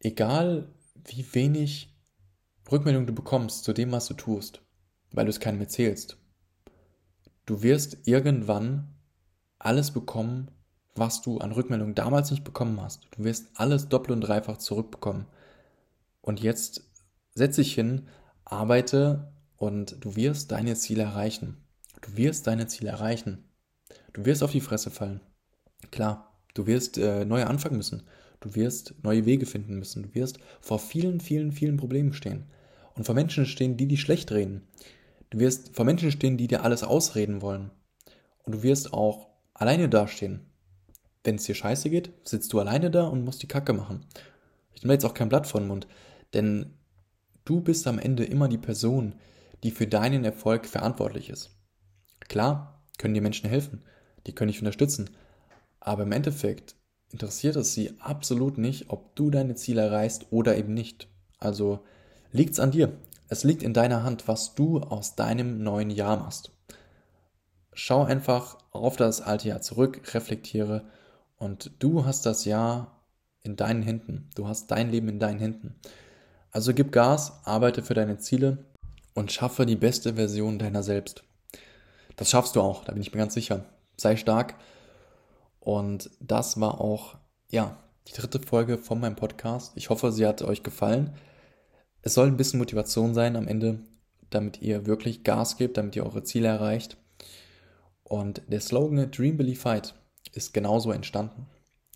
Egal 0.00 0.68
wie 1.04 1.26
wenig 1.34 1.94
Rückmeldung 2.70 3.06
du 3.06 3.12
bekommst 3.12 3.64
zu 3.64 3.72
dem, 3.72 3.92
was 3.92 4.06
du 4.06 4.14
tust, 4.14 4.62
weil 5.12 5.24
du 5.24 5.30
es 5.30 5.40
keinem 5.40 5.60
erzählst. 5.60 6.16
du 7.46 7.62
wirst 7.62 8.06
irgendwann 8.06 8.94
alles 9.58 9.90
bekommen, 9.90 10.52
was 10.94 11.20
du 11.20 11.38
an 11.38 11.50
Rückmeldung 11.50 11.96
damals 11.96 12.30
nicht 12.30 12.44
bekommen 12.44 12.80
hast. 12.80 13.08
Du 13.10 13.24
wirst 13.24 13.48
alles 13.54 13.88
doppelt 13.88 14.12
und 14.12 14.20
dreifach 14.20 14.58
zurückbekommen. 14.58 15.26
Und 16.20 16.40
jetzt 16.40 16.88
setz 17.34 17.56
dich 17.56 17.74
hin, 17.74 18.06
arbeite 18.44 19.32
und 19.60 20.02
du 20.02 20.16
wirst 20.16 20.52
deine 20.52 20.74
Ziele 20.74 21.02
erreichen. 21.02 21.58
Du 22.00 22.16
wirst 22.16 22.46
deine 22.46 22.66
Ziele 22.66 22.88
erreichen. 22.88 23.44
Du 24.14 24.24
wirst 24.24 24.42
auf 24.42 24.52
die 24.52 24.62
Fresse 24.62 24.90
fallen. 24.90 25.20
Klar, 25.90 26.34
du 26.54 26.66
wirst 26.66 26.96
äh, 26.96 27.26
neu 27.26 27.44
anfangen 27.44 27.76
müssen. 27.76 28.04
Du 28.40 28.54
wirst 28.54 28.94
neue 29.02 29.26
Wege 29.26 29.44
finden 29.44 29.78
müssen. 29.78 30.02
Du 30.02 30.14
wirst 30.14 30.38
vor 30.62 30.78
vielen, 30.78 31.20
vielen, 31.20 31.52
vielen 31.52 31.76
Problemen 31.76 32.14
stehen. 32.14 32.46
Und 32.94 33.04
vor 33.04 33.14
Menschen 33.14 33.44
stehen, 33.44 33.76
die 33.76 33.86
dich 33.86 34.00
schlecht 34.00 34.32
reden. 34.32 34.66
Du 35.28 35.38
wirst 35.38 35.76
vor 35.76 35.84
Menschen 35.84 36.10
stehen, 36.10 36.38
die 36.38 36.48
dir 36.48 36.64
alles 36.64 36.82
ausreden 36.82 37.42
wollen. 37.42 37.70
Und 38.44 38.54
du 38.54 38.62
wirst 38.62 38.94
auch 38.94 39.28
alleine 39.52 39.90
dastehen. 39.90 40.40
Wenn 41.22 41.34
es 41.34 41.44
dir 41.44 41.54
scheiße 41.54 41.90
geht, 41.90 42.12
sitzt 42.24 42.50
du 42.54 42.60
alleine 42.60 42.90
da 42.90 43.06
und 43.06 43.26
musst 43.26 43.42
die 43.42 43.48
Kacke 43.48 43.74
machen. 43.74 44.06
Ich 44.72 44.82
nehme 44.82 44.94
jetzt 44.94 45.04
auch 45.04 45.12
kein 45.12 45.28
Blatt 45.28 45.46
vor 45.46 45.60
den 45.60 45.68
Mund, 45.68 45.86
denn 46.32 46.72
du 47.44 47.60
bist 47.60 47.86
am 47.86 47.98
Ende 47.98 48.24
immer 48.24 48.48
die 48.48 48.56
Person, 48.56 49.16
die 49.62 49.70
für 49.70 49.86
deinen 49.86 50.24
Erfolg 50.24 50.66
verantwortlich 50.66 51.30
ist. 51.30 51.50
Klar, 52.28 52.84
können 52.98 53.14
dir 53.14 53.22
Menschen 53.22 53.48
helfen, 53.48 53.82
die 54.26 54.34
können 54.34 54.50
dich 54.50 54.60
unterstützen, 54.60 55.10
aber 55.80 56.02
im 56.02 56.12
Endeffekt 56.12 56.76
interessiert 57.10 57.56
es 57.56 57.74
sie 57.74 57.98
absolut 58.00 58.58
nicht, 58.58 58.90
ob 58.90 59.16
du 59.16 59.30
deine 59.30 59.54
Ziele 59.54 59.82
erreichst 59.82 60.26
oder 60.30 60.56
eben 60.56 60.74
nicht. 60.74 61.08
Also 61.38 61.80
liegt 62.30 62.52
es 62.52 62.60
an 62.60 62.70
dir. 62.70 62.92
Es 63.28 63.44
liegt 63.44 63.62
in 63.62 63.72
deiner 63.72 64.02
Hand, 64.02 64.28
was 64.28 64.54
du 64.54 64.80
aus 64.80 65.16
deinem 65.16 65.62
neuen 65.62 65.90
Jahr 65.90 66.16
machst. 66.16 66.52
Schau 67.72 68.04
einfach 68.04 68.58
auf 68.72 68.96
das 68.96 69.20
alte 69.20 69.48
Jahr 69.48 69.62
zurück, 69.62 70.14
reflektiere 70.14 70.84
und 71.36 71.72
du 71.78 72.04
hast 72.04 72.26
das 72.26 72.44
Jahr 72.44 73.00
in 73.42 73.56
deinen 73.56 73.82
Händen. 73.82 74.28
Du 74.34 74.48
hast 74.48 74.70
dein 74.70 74.90
Leben 74.90 75.08
in 75.08 75.18
deinen 75.18 75.38
Händen. 75.38 75.76
Also 76.50 76.74
gib 76.74 76.92
Gas, 76.92 77.40
arbeite 77.44 77.82
für 77.82 77.94
deine 77.94 78.18
Ziele 78.18 78.66
und 79.14 79.32
schaffe 79.32 79.66
die 79.66 79.76
beste 79.76 80.14
Version 80.14 80.58
deiner 80.58 80.82
selbst. 80.82 81.24
Das 82.16 82.30
schaffst 82.30 82.56
du 82.56 82.60
auch, 82.60 82.84
da 82.84 82.92
bin 82.92 83.02
ich 83.02 83.12
mir 83.12 83.18
ganz 83.18 83.34
sicher. 83.34 83.64
Sei 83.96 84.16
stark. 84.16 84.56
Und 85.58 86.10
das 86.20 86.60
war 86.60 86.80
auch, 86.80 87.16
ja, 87.50 87.82
die 88.08 88.12
dritte 88.12 88.40
Folge 88.40 88.78
von 88.78 89.00
meinem 89.00 89.16
Podcast. 89.16 89.72
Ich 89.76 89.90
hoffe, 89.90 90.12
sie 90.12 90.26
hat 90.26 90.42
euch 90.42 90.62
gefallen. 90.62 91.14
Es 92.02 92.14
soll 92.14 92.28
ein 92.28 92.36
bisschen 92.36 92.58
Motivation 92.58 93.14
sein 93.14 93.36
am 93.36 93.46
Ende, 93.46 93.80
damit 94.30 94.62
ihr 94.62 94.86
wirklich 94.86 95.22
Gas 95.22 95.56
gebt, 95.56 95.76
damit 95.76 95.96
ihr 95.96 96.04
eure 96.04 96.22
Ziele 96.22 96.48
erreicht. 96.48 96.96
Und 98.04 98.42
der 98.48 98.60
Slogan 98.60 99.10
Dream 99.10 99.36
Believe 99.36 99.60
Fight 99.60 99.94
ist 100.32 100.54
genauso 100.54 100.92
entstanden. 100.92 101.46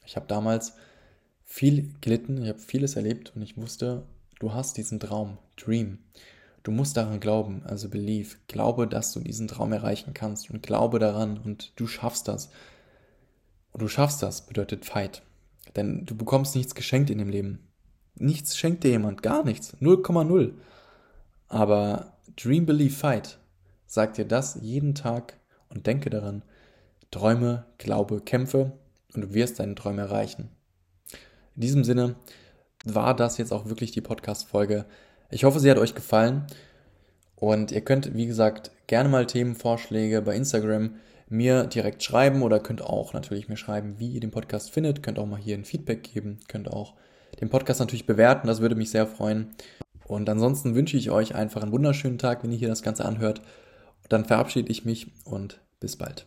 Ich 0.05 0.16
habe 0.16 0.27
damals 0.27 0.74
viel 1.44 1.94
gelitten, 2.00 2.42
ich 2.42 2.48
habe 2.48 2.59
vieles 2.59 2.96
erlebt 2.96 3.33
und 3.35 3.42
ich 3.42 3.57
wusste, 3.57 4.07
du 4.38 4.53
hast 4.53 4.77
diesen 4.77 5.00
Traum, 5.00 5.38
Dream. 5.57 5.98
Du 6.64 6.72
musst 6.72 6.96
daran 6.96 7.20
glauben, 7.20 7.62
also 7.64 7.90
believe. 7.90 8.37
Glaube, 8.48 8.88
dass 8.88 9.12
du 9.12 9.20
diesen 9.20 9.48
Traum 9.48 9.72
erreichen 9.72 10.14
kannst 10.14 10.50
und 10.50 10.62
glaube 10.62 10.98
daran 10.98 11.38
und 11.38 11.79
du 11.79 11.87
schaffst 11.87 12.27
das. 12.27 12.50
Und 13.72 13.83
du 13.83 13.88
schaffst 13.88 14.22
das 14.22 14.46
bedeutet 14.46 14.87
Fight. 14.87 15.22
Denn 15.77 16.07
du 16.07 16.16
bekommst 16.16 16.57
nichts 16.57 16.74
geschenkt 16.74 17.11
in 17.11 17.18
dem 17.18 17.29
Leben. 17.29 17.68
Nichts 18.16 18.57
schenkt 18.57 18.83
dir 18.83 18.90
jemand, 18.90 19.22
gar 19.22 19.44
nichts. 19.44 19.77
0,0. 19.81 20.55
Aber 21.48 22.16
Dream, 22.37 22.64
Believe, 22.64 22.94
Fight 22.94 23.38
sagt 23.87 24.16
dir 24.16 24.24
das 24.24 24.59
jeden 24.62 24.94
Tag 24.94 25.38
und 25.68 25.87
denke 25.87 26.09
daran, 26.09 26.42
Träume, 27.11 27.66
glaube, 27.77 28.22
kämpfe 28.22 28.72
und 29.12 29.20
du 29.20 29.35
wirst 29.35 29.61
deine 29.61 29.74
Träume 29.74 30.03
erreichen. 30.03 30.48
In 31.57 31.61
diesem 31.61 31.85
Sinne 31.85 32.16
war 32.85 33.14
das 33.14 33.37
jetzt 33.37 33.53
auch 33.53 33.66
wirklich 33.66 33.92
die 33.92 34.00
Podcast-Folge. 34.00 34.87
Ich 35.30 35.44
hoffe, 35.44 35.60
sie 35.60 35.70
hat 35.70 35.78
euch 35.78 35.94
gefallen. 35.94 36.46
Und 37.37 37.72
ihr 37.72 37.80
könnt, 37.80 38.14
wie 38.14 38.26
gesagt, 38.26 38.70
gerne 38.87 39.08
mal 39.08 39.26
Themenvorschläge 39.26 40.22
bei 40.22 40.34
Instagram 40.34 40.96
mir 41.28 41.64
direkt 41.64 42.02
schreiben 42.02 42.42
oder 42.42 42.60
könnt 42.60 42.82
auch 42.82 43.12
natürlich 43.12 43.48
mir 43.48 43.56
schreiben, 43.56 43.98
wie 43.98 44.12
ihr 44.12 44.20
den 44.20 44.30
Podcast 44.30 44.70
findet. 44.70 45.02
Könnt 45.02 45.18
auch 45.18 45.26
mal 45.26 45.40
hier 45.40 45.56
ein 45.56 45.64
Feedback 45.64 46.02
geben. 46.02 46.38
Könnt 46.48 46.70
auch 46.70 46.94
den 47.40 47.50
Podcast 47.50 47.80
natürlich 47.80 48.06
bewerten. 48.06 48.46
Das 48.46 48.60
würde 48.60 48.76
mich 48.76 48.90
sehr 48.90 49.06
freuen. 49.06 49.54
Und 50.06 50.28
ansonsten 50.28 50.74
wünsche 50.74 50.96
ich 50.96 51.10
euch 51.10 51.34
einfach 51.34 51.62
einen 51.62 51.72
wunderschönen 51.72 52.18
Tag, 52.18 52.42
wenn 52.42 52.52
ihr 52.52 52.58
hier 52.58 52.68
das 52.68 52.82
Ganze 52.82 53.04
anhört. 53.04 53.40
Dann 54.08 54.24
verabschiede 54.24 54.70
ich 54.70 54.84
mich 54.84 55.12
und 55.24 55.60
bis 55.80 55.96
bald. 55.96 56.26